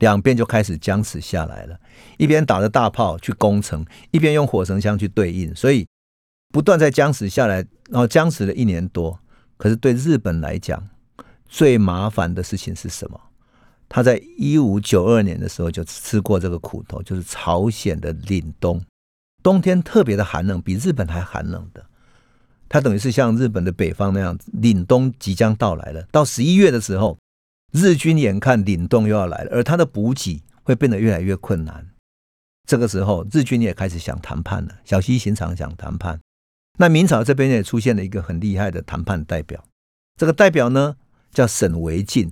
[0.00, 1.78] 两边就开始僵持下来了，
[2.16, 5.86] 一边打着大炮去攻城，一边用火绳枪去对应，所以
[6.52, 7.56] 不断在僵持下来，
[7.90, 9.18] 然后僵持了一年多。
[9.56, 10.88] 可是对日本来讲，
[11.46, 13.20] 最麻烦的事情是什么？
[13.92, 18.80] 他在一五九二年的时候就吃过这个苦头，就是朝鲜的凛冬，
[19.42, 21.84] 冬天特别的寒冷，比日本还寒冷的。
[22.68, 26.02] 他等于是像日本的北方那样子，凛冬即将到来了。
[26.12, 27.18] 到十一月的时候，
[27.72, 31.88] 日军眼看凛冬又要来了，而他的补给会变得越来越困难。
[32.68, 34.76] 这个时候，日军也开始想谈判了。
[34.84, 36.20] 小西行长想谈判，
[36.78, 39.64] 那明朝这边也出现了一个很厉害的谈判代表，
[40.16, 40.94] 这个代表呢
[41.32, 42.30] 叫沈维进。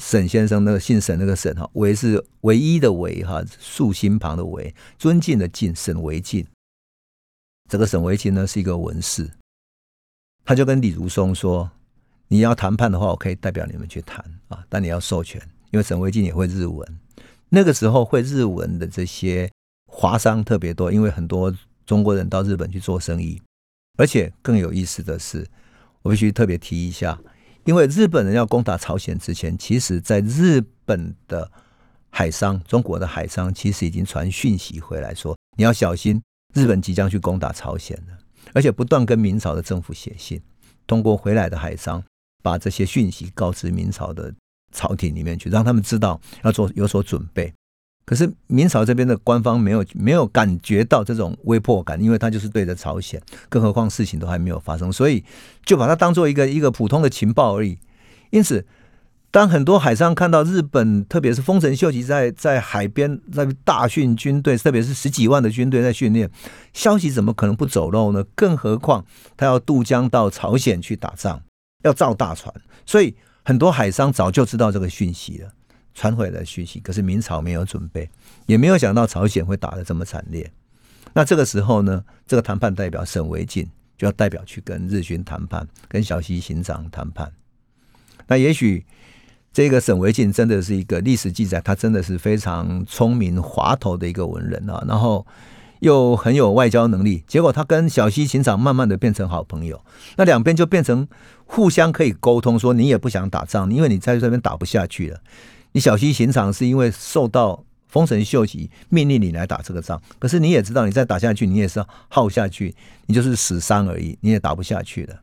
[0.00, 6.46] 沈先生那个姓沈那个沈哈，唯是唯一的唯哈，竖心旁的唯，尊敬的敬，沈维敬。
[7.68, 9.30] 这个沈维敬呢是一个文士，
[10.42, 11.70] 他就跟李如松说
[12.28, 15.38] ：“你要谈判的话，我可以代表你们去谈啊，但你要授权，
[15.70, 16.98] 因为沈维敬也会日文。
[17.50, 19.52] 那个时候会日文的这些
[19.86, 23.40] 华商特别多，因为很多中国人到日本去做生意，
[23.98, 25.46] 而且更有意思的是，
[26.00, 27.20] 我必须特别提一下。”
[27.64, 31.50] 因为日本人要攻打朝鲜之前，其实在日本的
[32.10, 36.20] 海商、中国的海商，其实已经传讯息回来说，你要小心，
[36.54, 38.18] 日本即将去攻打朝鲜了，
[38.54, 40.40] 而且不断跟明朝的政府写信，
[40.86, 42.02] 通过回来的海商
[42.42, 44.34] 把这些讯息告知明朝的
[44.72, 47.52] 朝廷里面去，让他们知道要做有所准备。
[48.10, 55.24] 可是明朝这边的官方没有没有感觉到这种威迫感，因为他就是对着朝鲜，更何况事情都还没有发生，所以
[55.64, 57.78] 就把它当做一个一个普通的情报而已。
[58.30, 58.66] 因此，
[59.30, 66.28] 当很多海上看到日本，特别是丰臣秀吉在在海边在大训军队，特别是十几万的军队在训练，
[66.72, 68.24] 消息怎么可能不走漏呢？
[68.34, 71.40] 更何况他要渡江到朝鲜去打仗，
[71.84, 72.52] 要造大船，
[72.84, 75.52] 所以很多海商早就知道这个讯息了。
[76.00, 78.08] 传回来的讯息，可是明朝没有准备，
[78.46, 80.50] 也没有想到朝鲜会打得这么惨烈。
[81.12, 87.30] 那这个时候呢，这个谈判代表沈维进就要代表去跟日军谈判，跟小西行长谈判。
[88.26, 88.82] 那也许
[89.52, 95.26] 这个沈维进真的是一个历史记载，他真的是非常聪明滑头的一个文人啊，然后
[95.80, 97.22] 又很有外交能力。
[97.26, 99.84] 结果他跟小西行长慢慢的变成好朋友，
[100.16, 101.06] 那两边就变成
[101.44, 105.20] 互相可以沟通，说你也不想打仗，因为你在这边打不下去了。
[105.72, 112.74] 你小西行长是因为受到丰臣秀吉命令你来打这个仗，可是你也知道，你再打下去，你也是耗下去，
[113.06, 115.20] 你就是死伤而已，你也打不下去了。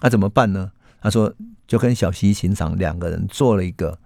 [0.00, 0.72] 那怎么办呢？
[1.00, 1.34] 他说，
[1.66, 3.98] 就跟小西行长两个人做了一个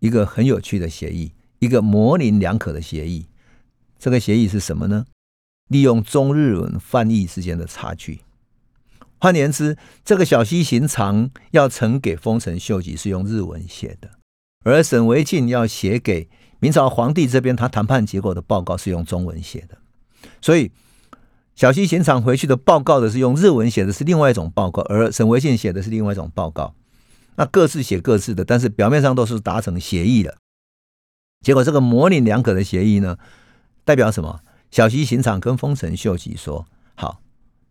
[0.00, 3.26] 一个很有趣的协议，一个模棱两可的协议。
[3.98, 5.06] 这个协议是什么呢？
[5.68, 8.20] 利用中日文翻译之间的差距。
[9.18, 14.10] 换言之，这个小西行长要呈给丰臣秀吉是用日文写的。
[14.66, 19.78] 而沈维敬要写给明朝皇帝这边他谈判结果的报告是用中文写的，
[20.42, 20.72] 所以
[21.54, 26.74] 小西行长回去的报告的是用日文写的，是另外一种报告，而沈维敬写的是另外一种报告。
[27.36, 30.34] 那各自写各自的，但是表面上都是达成协议了。
[31.42, 33.16] 结果这个模棱两可的协议呢，
[33.84, 34.40] 代表什么？
[34.72, 37.20] 小西行长跟丰臣秀吉说：“好，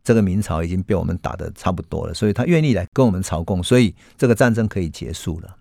[0.01, 5.57] 这个明朝已经被我们打的差不多了，所以他愿意来跟我们朝贡，所以这个战争可以结束了。”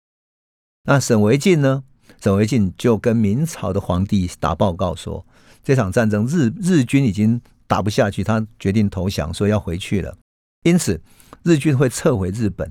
[0.84, 1.82] 那沈维敬呢？
[2.20, 5.26] 沈维敬就跟明朝的皇帝打报告说
[5.64, 10.16] ：“这场战争日日军已经打不下去，他决定投降，说要回去了。
[10.62, 11.00] 因此，
[11.42, 12.70] 日军会撤回日本，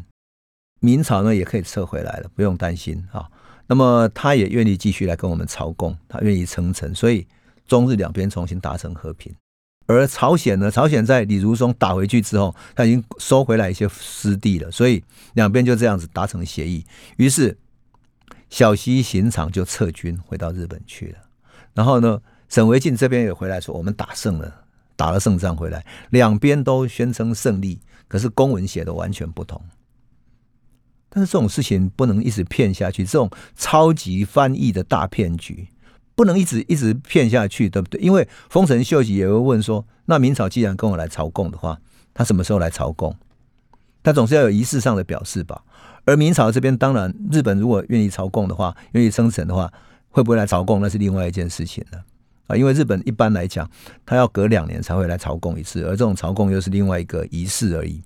[0.80, 3.30] 明朝呢也可以撤回来了，不用担心啊。
[3.68, 7.28] 那么，他也愿意继续来跟我们朝贡，他愿意称臣，所以。”
[7.66, 9.34] 中日两边重新达成和平，
[9.88, 10.70] 而朝鲜呢？
[10.70, 15.02] 朝鲜在李如松打回去之后，他已经收回来一些失地了，所以
[15.36, 16.86] 两边就这样子达成协议。
[17.16, 17.58] 于是
[18.54, 21.18] 小西行长就撤军回到日本去了。
[21.74, 29.60] 然后呢，沈维敬这边也回来说：“我们打胜了，打了胜仗回来。”两边都宣称胜利，可是公文写的完全不同。
[31.10, 35.70] 但是这种事情不能一直骗下去，这种超级翻译的大骗局。
[36.14, 38.00] 不能一直一直骗下去，对不对？
[38.00, 41.80] 因为丰臣秀吉也会问说：“那明朝既然跟我来朝贡的话，
[42.14, 43.18] 他什么时候来朝贡？
[44.04, 45.64] 他总是要有仪式上的表示吧？”
[46.06, 49.72] 而明朝这边，当然日本如果愿意朝贡的话，愿意称臣的话，
[50.10, 52.04] 会不会来朝贡，那是另外一件事情了
[52.48, 52.58] 啊！
[52.58, 53.70] 因为日本一般来讲，
[54.06, 58.04] 他要隔两年才会来朝贡一次，而这种朝贡又是另外一个仪式而已。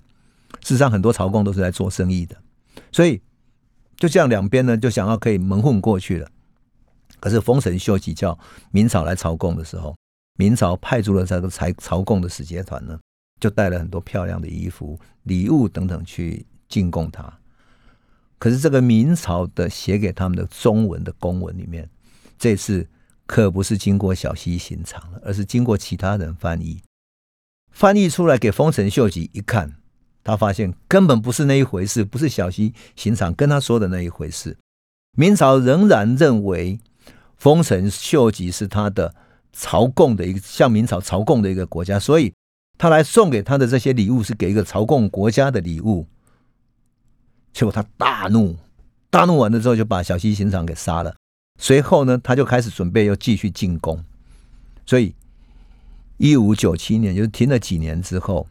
[0.60, 2.36] 事实上，很多朝贡都是来做生意的，
[2.92, 3.20] 所以
[3.96, 6.28] 就这样两边呢，就想要可以蒙混过去了。
[7.20, 8.38] 可是丰臣秀吉叫
[8.70, 9.96] 明朝来朝贡的时候，
[10.36, 12.96] 明朝派出了这个朝朝贡的使节团呢，
[13.40, 17.37] 就带了很多漂亮的衣服、礼物等等去进贡他。
[18.38, 21.88] 可是这个明朝的写给他们的中文的公文里面，
[22.38, 22.86] 这次
[23.26, 26.80] 可不是经过小西行长了，而是经过其他人翻译，
[27.70, 29.74] 翻译出来给丰臣秀吉一看，
[30.22, 34.56] 他发现根本不是那一回事，不是小西行长跟他说的那一回事。
[35.16, 36.80] 明朝仍然认为。
[37.40, 39.14] 丰臣秀吉是他的
[39.52, 42.32] 朝贡的一个向明朝朝贡的一个国家，所以
[42.76, 46.04] 他来送给他的这些礼物是给一个朝贡国家的礼物。
[47.58, 48.56] 结果他大怒，
[49.10, 51.12] 大怒完了之后就把小西行长给杀了。
[51.58, 54.00] 随后呢，他就开始准备要继续进攻。
[54.86, 55.12] 所以
[56.18, 58.46] 一五九七年，就是停了几年之后，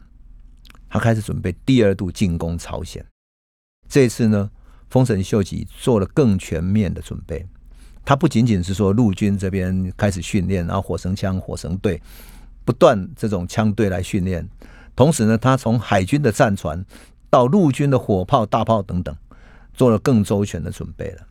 [0.90, 3.02] 他开始准备第二度进攻朝鲜。
[3.88, 4.50] 这次呢，
[4.90, 7.46] 丰臣秀吉做了更全面的准备。
[8.04, 11.98] 他不仅仅是说陆军这边开始训练，然后火绳枪、火绳队
[12.62, 14.46] 不断这种枪队来训练，
[14.94, 16.84] 同时呢，他从海军的战船
[17.30, 19.14] 到陆军的火炮、大炮等等，
[19.74, 21.26] 做了更周全的准备了。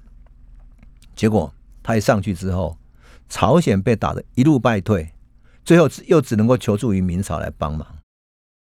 [1.15, 2.77] 结果他一上去之后，
[3.29, 5.09] 朝鲜被打得一路败退，
[5.65, 7.87] 最后又只能够求助于明朝来帮忙。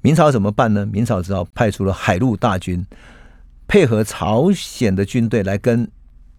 [0.03, 0.87] 明朝怎么办呢？
[0.87, 2.87] 明朝只好派出了海陆大军，
[3.67, 5.91] 配合朝鲜的军队来跟。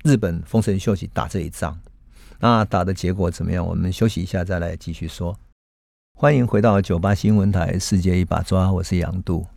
[0.04, 1.80] 日本丰臣秀吉打这一仗，
[2.38, 3.66] 那打的结果怎么样？
[3.66, 5.36] 我们休息一下再来继续说。
[6.16, 9.48] 欢迎回到九八新闻台《世界一把抓》，我是杨度。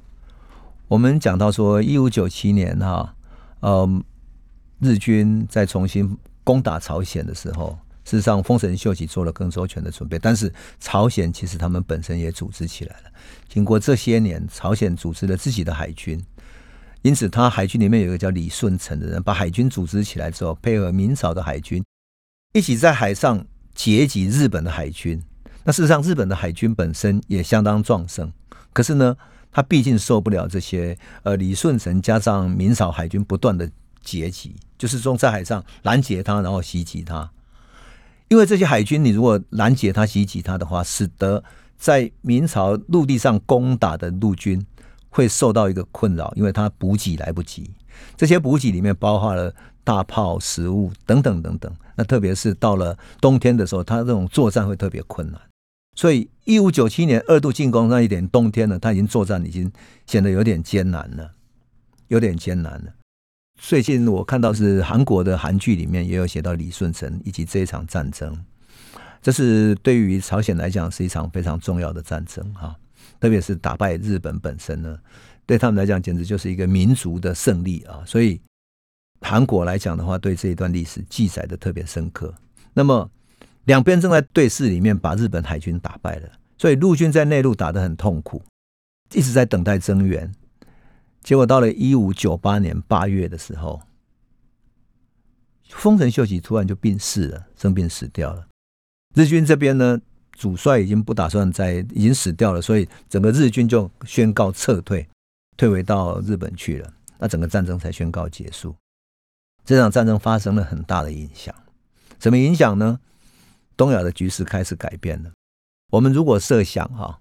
[0.88, 3.14] 我们讲到说，一五九七年哈，
[3.61, 4.03] 呃，
[4.81, 13.11] 日军在重新攻打朝鲜的时候，事实上丰臣秀吉做了更周全的准备，但是朝鲜其实他们本身也组织起来了。
[13.51, 16.18] 经过这些年，朝鲜组织了自己的海军。
[17.03, 21.85] 因此，他海军里面有一个叫李舜臣的人，把海军组织起来之后，配合明朝的海军，
[22.55, 25.22] 一起在海上截击日本的海军。
[25.64, 28.33] 那事实上，日本的海军本身也相当壮盛，
[28.72, 29.14] 可是呢，
[29.52, 33.70] 他毕竟受不了这些呃李舜臣加上明朝海军不断的
[34.02, 37.30] 截击，就是说在海上拦截他，然后袭击他。
[38.28, 41.42] 因为这些海军，你如果拦截他、袭击他的话，使得
[41.76, 44.64] 在明朝陆地上攻打的陆军。
[45.11, 47.68] 会受到一个困扰，因为他补给来不及。
[48.14, 51.74] 这些补给里面包含了大炮、食物等等等等。
[51.96, 55.40] 那特别是到了冬天的时候，他这种作战会特别困难。
[55.98, 59.68] 所以，一五九七年二度进攻那一点冬天呢，他已经作战已经
[60.07, 61.32] 显得有点艰难了，
[62.07, 62.94] 有点艰难了。
[63.61, 68.44] 最近我看到是韩国的韩剧里面也有写到李舜臣以及这一场战争，
[69.20, 72.76] 这是对于朝鲜来讲是一场非常重要的战争哈。
[73.18, 74.96] 特别是打败日本本身呢，
[75.46, 78.05] 对他们来讲简直就是一个民族的胜利啊！
[78.07, 78.40] 所以
[79.20, 82.32] 韩国来讲的话，对这一段历史记载的特别深刻。
[82.72, 83.11] 那么
[83.68, 88.42] 两边正在对峙里面，把日本海军打败了，所以陆军在内陆打得很痛苦，
[89.12, 90.32] 一直在等待增援。
[91.22, 93.82] 结果到了一五九八年八月的时候，
[95.68, 98.46] 丰臣秀吉突然就病逝了，生病死掉了。
[99.14, 100.00] 日军这边呢，
[100.32, 105.06] 主帅已经不打算再，已经死掉了，所以整个日军就宣告撤退，
[105.58, 106.90] 退回到日本去了。
[107.18, 108.74] 那整个战争才宣告结束。
[109.66, 111.54] 这场战争发生了很大的影响，
[112.18, 112.98] 什么影响呢？
[113.79, 115.31] 东亚的局势开始改变了。
[115.93, 117.20] 我们如果设想哈，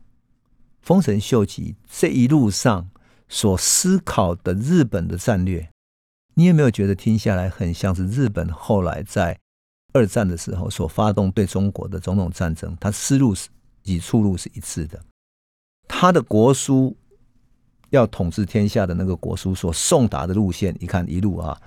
[0.82, 2.90] 丰臣秀吉这一路上
[3.30, 5.70] 所思考的日本的战略，
[6.34, 9.40] 你有没有觉得听下来很像是日本后来在
[9.94, 12.76] 二战的时候所发动对中国的种种战争？
[12.80, 13.48] 他思路是
[13.86, 15.00] 与出路是一致的。
[15.88, 16.98] 他的国书
[17.92, 21.62] 要统治天下的那个国书所送达的路线，你看一路啊。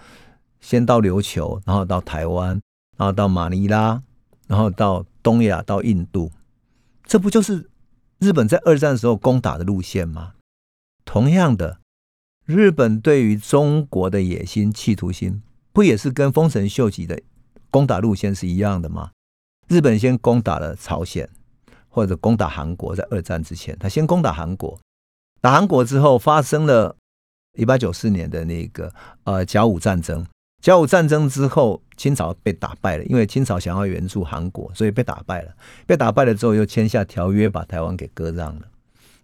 [0.60, 2.60] 先到琉球，然后到台湾，
[2.98, 4.02] 然后到马尼拉，
[4.50, 6.32] 然后到东亚，到印度，
[7.04, 7.70] 这不就是
[8.18, 10.34] 日本在二战时候攻打的路线吗？
[11.04, 11.78] 同样的，
[12.46, 15.40] 日本对于中国的野心、企图心，
[15.72, 17.22] 不也是跟丰臣秀吉的
[17.70, 19.12] 攻打路线是一样的吗？
[19.68, 21.30] 日本先攻打了朝鲜，
[21.88, 24.80] 或者攻打韩国，在二战之前，他先攻打韩国，
[25.40, 26.96] 打韩国之后，发生了
[27.56, 28.92] 一八九四年的那个
[29.22, 30.26] 呃甲午战争。
[30.60, 35.54] 甲午战争之后，清朝被打败了，因为清朝想要援助韩国，所以被打败了。
[35.86, 38.62] 被打败了之后，又签下条约，把台湾给割让了。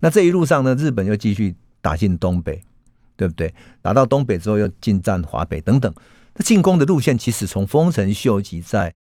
[0.01, 2.62] 那这一路上呢，日本又继续打进东北，
[3.16, 3.53] 对不对？
[3.82, 5.95] 打到东北之后，又进占华北等等。
[6.34, 8.95] 那进攻的路线，其实从丰臣秀吉在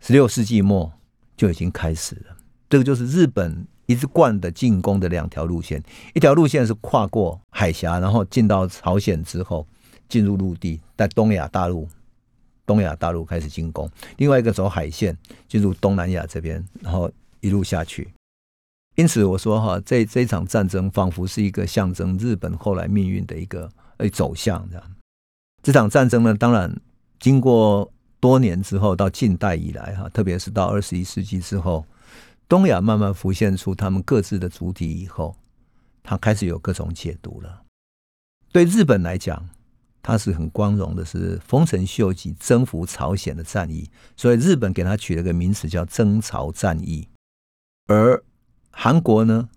[0.00, 0.92] 十六世纪末
[1.38, 2.36] 就已经开始了。
[2.68, 5.82] 这个就是日本一直贯的进攻的两条路线：
[6.14, 9.66] 一条路线是跨过海峡，然后进到朝鲜之后。
[10.08, 11.86] 进入陆地，在东亚大陆，
[12.64, 13.86] 东亚大陆开始进攻；
[14.16, 18.08] 另外一个走海线进入东南亚这边，然后一路下去。
[18.96, 24.68] 因此，我说哈，这这场战争仿佛是一个象征日本后来命运的一个呃走向。
[24.70, 24.96] 这样，
[25.62, 26.74] 这场战争呢，当然
[27.20, 31.84] 经过多年之后，到近代以来哈，特别是到二十一世纪之后，
[32.48, 35.36] 东亚慢慢浮现出他们各自的主体以后，
[36.02, 37.62] 他开始有各种解读了。
[38.50, 39.48] 对日本来讲。
[40.00, 47.06] 他是很光荣的，是丰臣秀吉征服朝鲜的战役，所以日本给他取了个名词叫征朝战役。
[47.88, 48.22] 而
[48.70, 49.48] 韩国呢，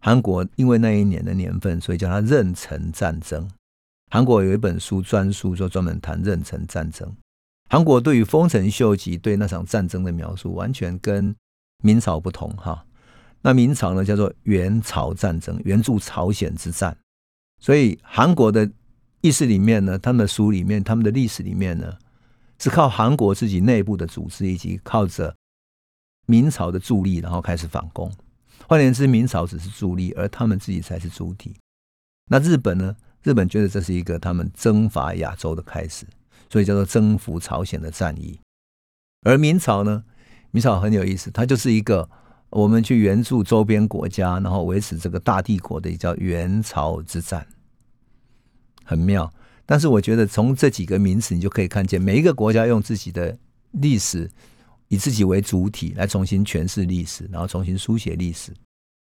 [0.00, 3.48] 韩国因为那一年的年份，所以叫他壬辰战争。
[4.10, 7.16] 韩国有一本书专书，就专门谈壬辰战争。
[7.70, 11.34] 韩国对于丰臣秀吉对那场战争的描述，完全跟
[11.82, 12.84] 明朝不同哈。
[13.40, 16.96] 那明朝呢，叫做元朝战争，援助朝鲜之战。
[17.60, 18.70] 所以韩国的。
[19.24, 21.96] 意识里面呢，他们的书里面，他们的历史里面呢，
[22.58, 25.34] 是靠韩国自己内部的组织，以及靠着
[26.26, 28.12] 明朝的助力，然后开始反攻。
[28.68, 31.56] 换言之，明朝只是助力，而他们自己才是主体。
[32.26, 32.94] 那日本呢？
[33.22, 36.06] 日本觉得这是一个他们征伐亚洲的开始，
[36.50, 38.38] 所以叫做征服朝鲜的战役。
[39.22, 40.04] 而明朝呢？
[40.50, 42.06] 明朝很有意思，它就是一个
[42.50, 47.46] 我们去援助周边国家，然后维持这个大帝国的叫元朝之战。
[48.84, 49.32] 很妙，
[49.66, 53.36] 但是我觉得从这几个名词，你就可以看见每一个国家用自己的
[53.72, 54.30] 历史，
[54.88, 58.52] 以自己为主体来重新诠释历史，然后重新书写历史。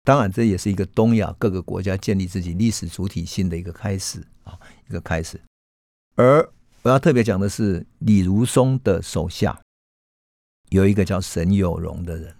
[0.04, 4.58] 当然，这也是一个东亚各个国家建立自己历史主体性的一个开始啊，
[4.88, 5.40] 一个开始。
[6.14, 6.48] 而
[6.82, 9.58] 我要特别讲的是，李如松的手下
[10.68, 12.34] 有一个叫沈有容的人，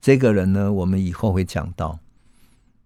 [0.00, 1.98] 这个人呢，我们以后会讲到，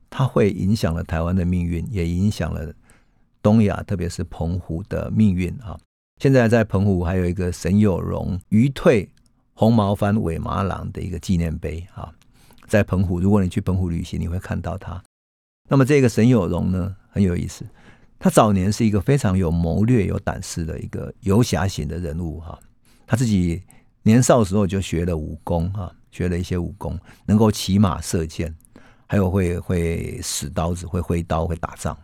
[0.08, 2.74] 他会影响了台湾的命运，也影响了。
[3.46, 5.78] 东亚，特别是澎湖的命运啊！
[6.20, 9.08] 现在在澎湖还有一个沈有容鱼退
[9.54, 12.12] 红毛番尾麻郎的一个纪念碑啊，
[12.66, 15.00] 在澎湖，如果你去澎湖旅行，你会看到他。
[15.68, 17.64] 那么这个沈有容呢，很有意思，
[18.18, 22.58] 他早年是一个非常有谋略、有胆识的一个游侠型的人物哈。
[23.06, 23.62] 他自己
[24.02, 28.52] 年少时候就学了武功哈，学了一些武功，能够骑马射箭，
[29.06, 31.96] 还有会会使刀子，会挥刀，会打仗。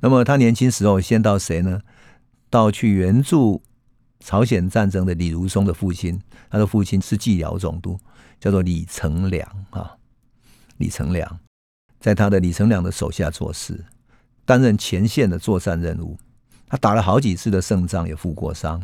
[0.00, 1.80] 那么他年轻时候先到谁呢？
[2.48, 3.62] 到去援助
[4.18, 6.20] 朝鲜战争的李如松的父亲，
[6.50, 7.98] 他的父亲是蓟辽总督，
[8.40, 9.96] 叫做李成梁啊。
[10.78, 11.38] 李成梁
[12.00, 13.84] 在他的李成梁的手下做事，
[14.44, 16.18] 担任前线的作战任务。
[16.66, 18.82] 他打了好几次的胜仗，也负过伤。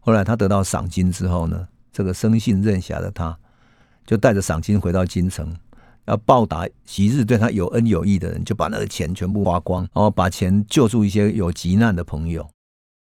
[0.00, 3.38] 后来他得到赏金之后呢，这个生性任侠的他，
[4.04, 5.56] 就带着赏金回到京城。
[6.06, 12.48] 要报答昔日对他有恩有义的人，就把那个钱全部花光，然后把钱救助一些有急难的朋友，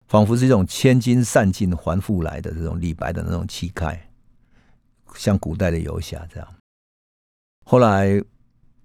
[0.07, 4.09] 仿佛是一种千金散尽还复来的这种李白的那种气概，
[5.15, 6.47] 像古代的游侠这样。
[7.65, 8.19] 后来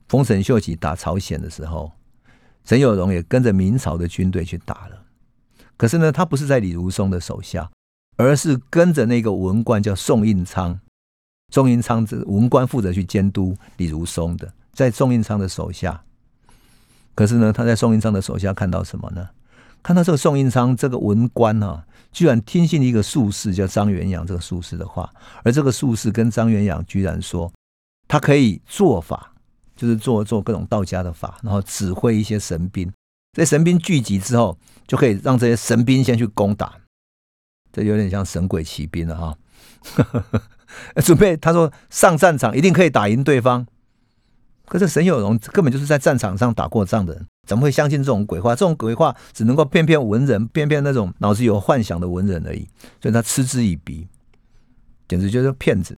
[0.09, 1.91] 丰臣秀吉打朝鲜的时候，
[2.65, 5.07] 沈有容也跟着明朝的军队去打了。
[5.77, 7.71] 可是呢，他不是在李如松的手下，
[8.17, 10.79] 而是跟着那个文官叫宋应昌。
[11.55, 16.03] 宋英昌这文官负责去监督李如松的，在宋英昌的手下。
[17.15, 19.29] 可是呢，他在宋英昌的手下看到什么呢？
[19.81, 25.09] 看到这个宋英昌这个文官啊，居然听信一个术士叫张元阳这个术士的话，
[25.45, 27.53] 而这个术士跟张元阳居然说，
[28.09, 29.33] 他可以做法，
[29.77, 32.93] 就是做做各种道家的法，然后指挥一些神兵。
[33.37, 36.75] 这神兵聚集之后，就可以让这些神兵先去攻打。
[37.73, 39.39] 这有点像神鬼骑兵了哈。
[41.05, 43.67] 准备他说上战场一定可以打赢对方。
[44.67, 48.55] 可是沈有容根本就是在战场上打过仗的人，怎么会相信这种鬼话？
[48.55, 52.67] 这种鬼话只能够骗骗文人，骗骗那种脑子有幻想的文人而已。
[53.03, 54.09] 所以他嗤之以鼻，
[55.07, 55.95] 简直就是骗子。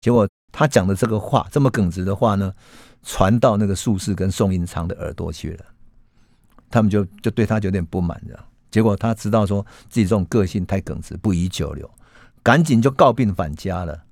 [0.00, 2.50] 结果他讲的这个话，这么耿直的话呢，
[3.02, 5.64] 传到那个术士跟宋应昌的耳朵去了。
[6.70, 8.38] 他们就就对他有点不满，的。
[8.70, 11.90] 结果他知道说自己这种个性太耿直，不宜久留，
[12.42, 14.04] 赶紧就告病返家了。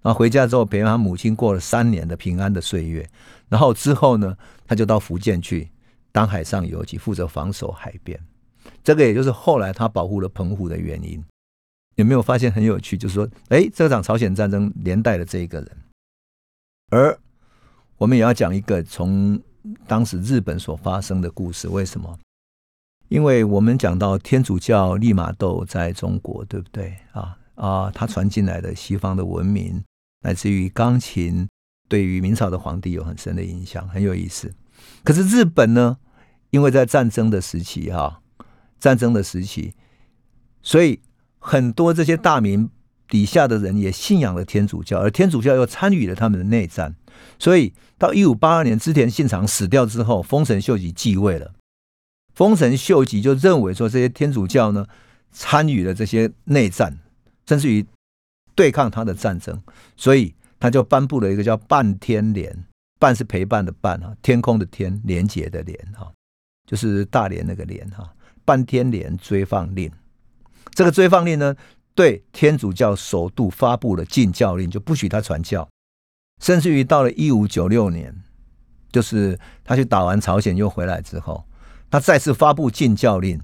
[0.00, 3.08] 然后回家之后，陪他母亲过了三年的平安的岁月。
[3.48, 4.36] 然后之后呢，
[4.66, 5.68] 他就到福建去
[6.12, 8.18] 当海上游击，负责防守海边。
[8.84, 11.22] 这个也就是后来他保护了澎湖的原因。
[11.96, 12.96] 有没有发现很有趣？
[12.96, 15.76] 就是说，哎，这场朝鲜战争连带的这一个人。
[16.90, 17.18] 而
[17.96, 19.40] 我们也要讲一个从
[19.86, 21.68] 当时日本所发生的故事。
[21.68, 22.18] 为什么？
[23.08, 27.36] 因为我们讲到天主教利玛窦在中国，对不对啊？
[27.56, 29.82] 啊，他传进来的西方的文明，
[30.22, 31.48] 来自于钢琴，
[31.88, 34.52] 对于明朝的皇帝有很深的影响，很有意思。
[35.04, 35.98] 可是日本呢，
[36.50, 38.20] 因为在战争的时期，哈，
[38.78, 39.74] 战争的时期，
[40.62, 41.00] 所以
[41.38, 42.70] 很多这些大明
[43.08, 46.94] 底下的人也信仰了天主教，而天主教又参与了他们的内战。
[47.38, 51.52] 所以到一五八二年织田信长死掉之后，丰臣秀吉继位了。
[52.34, 54.86] 丰臣秀吉就认为说，这些天主教呢，
[55.32, 56.98] 参与了这些内战。
[57.48, 57.84] 甚至于
[58.58, 59.62] 对抗他的战争，
[59.96, 62.64] 所以他就颁布了一个叫“半天连
[62.98, 66.10] ”，“半”是陪伴的“半”啊，天空的“天”，连结的“连”啊，
[66.66, 68.12] 就是大连那个“连”哈
[68.44, 69.88] ，“半天连”追放令。
[70.74, 71.54] 这个追放令呢，
[71.94, 75.68] 对天主教首度发布了禁教令，就不许他传教。
[76.42, 78.12] 甚至于到了一五九六年，
[78.90, 81.44] 就是他去打完朝鲜又回来之后，
[81.88, 83.40] 他再次发布禁教令。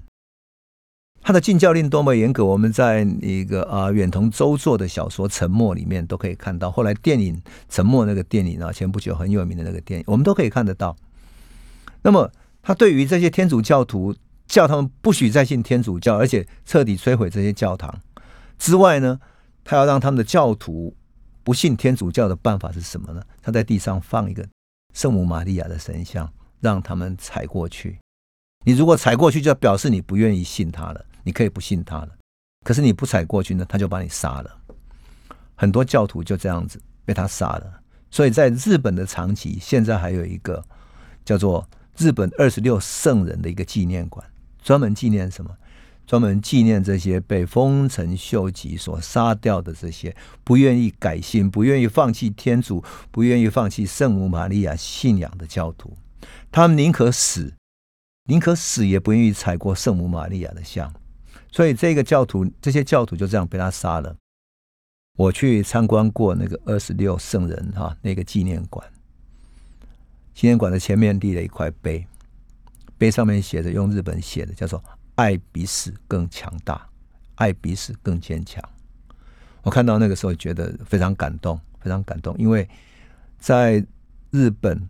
[1.27, 6.71] 他的禁教令多么严格，我们在一个啊远藤周作的小说《沉默》里面都可以看到。
[6.71, 7.35] 后来电影
[7.71, 10.95] 《沉默》那个电影啊，前不久很有名的那个电影，我们都可以看得到。
[12.03, 12.31] 那么，
[12.63, 14.15] 他对于这些天主教徒，
[14.47, 17.99] 叫他们不许再信天主教，而且彻底摧毁这些教堂
[18.59, 19.19] 之外呢，
[19.65, 20.95] 他要让他们的教徒
[21.43, 23.23] 不信天主教的办法是什么呢？
[23.41, 24.47] 他在地上放一个
[24.93, 27.99] 圣母玛利亚的神像，让他们踩过去。
[28.67, 31.03] 你如果踩过去，就表示你不愿意信他了。
[31.25, 32.11] 你可以不信他了，
[32.65, 34.57] 可是你不踩过去呢，他就把你杀了。
[35.57, 37.81] 很多教徒就这样子被他杀了。
[38.11, 40.65] 所以在日本的长崎，现在还有一个
[41.25, 44.25] 叫做日本二十六圣人的一个纪念馆，
[44.63, 45.51] 专门纪念什么？
[46.07, 50.15] 专门纪念这些被丰臣秀吉所杀掉的这些
[50.45, 55.97] 不愿意改信、不愿意放弃天主、不愿意放弃圣母玛利亚信仰的教徒。
[56.53, 57.55] 他们宁可死，
[58.25, 60.93] 宁可死也不愿意踩过圣母玛利亚的像。
[61.55, 64.17] 所以这个教徒，这些教徒就这样被他杀了。
[65.17, 68.85] 我去参观过那个二十六圣人哈那个纪念馆，
[70.35, 72.05] 纪念馆的前面立了一块碑，
[72.99, 74.83] 碑上面写着用日本写的，叫做
[75.15, 76.89] “爱比死更强大，
[77.37, 78.61] 爱比死更坚强”。
[79.63, 82.69] 我看到那个时候觉得非常感动，非常感动，因为
[83.39, 83.87] 在
[84.33, 84.89] 日本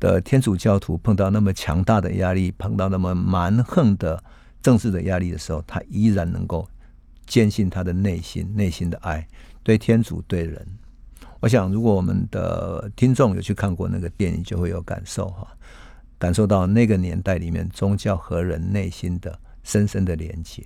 [0.00, 4.20] 的天主教徒碰到那么强大的压力，碰到那么蛮横的。
[4.62, 6.68] 政治的压力的时候，他依然能够
[7.26, 9.26] 坚信他的内心、内心的爱，
[9.62, 10.66] 对天主、对人。
[11.40, 15.48] 我想，如果我们的听众有去看过那个电影，就会有感受哈，
[16.18, 20.62] 感受到那个年代里面宗教和人内心的深深的连接。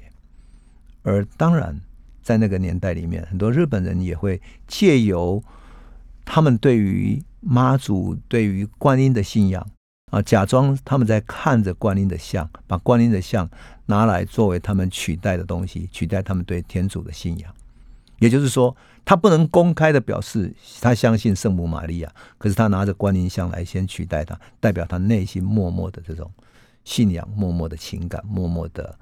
[1.02, 1.78] 而当然，
[2.22, 5.40] 在那个年代里面，很多日本人也会借由
[6.24, 9.64] 他们对于妈祖、对于观音的信仰。
[10.10, 13.50] 啊，假装他们在看着观音的像，把观音的像
[13.86, 17.52] 拿来作为他们取代的东西，取代他们对天主的信仰。
[18.20, 26.30] 也就是说，他不能公开的表示他相信圣母玛利亚，可是他拿着观音像来先取代他，代表他内心默默的这种
[26.84, 28.96] 信仰、默默的情感、默默的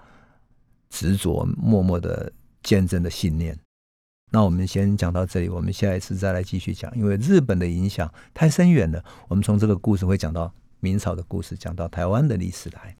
[0.89, 2.33] 执着、默默的
[2.63, 3.55] 坚贞的信念。
[4.31, 9.05] 那我们先讲到这里，我们下一次再来继续讲，因为日本的影响太深远了。
[9.29, 10.51] 我们从这个故事会讲到。
[10.85, 12.91] 明朝的故事讲到台湾的历史来。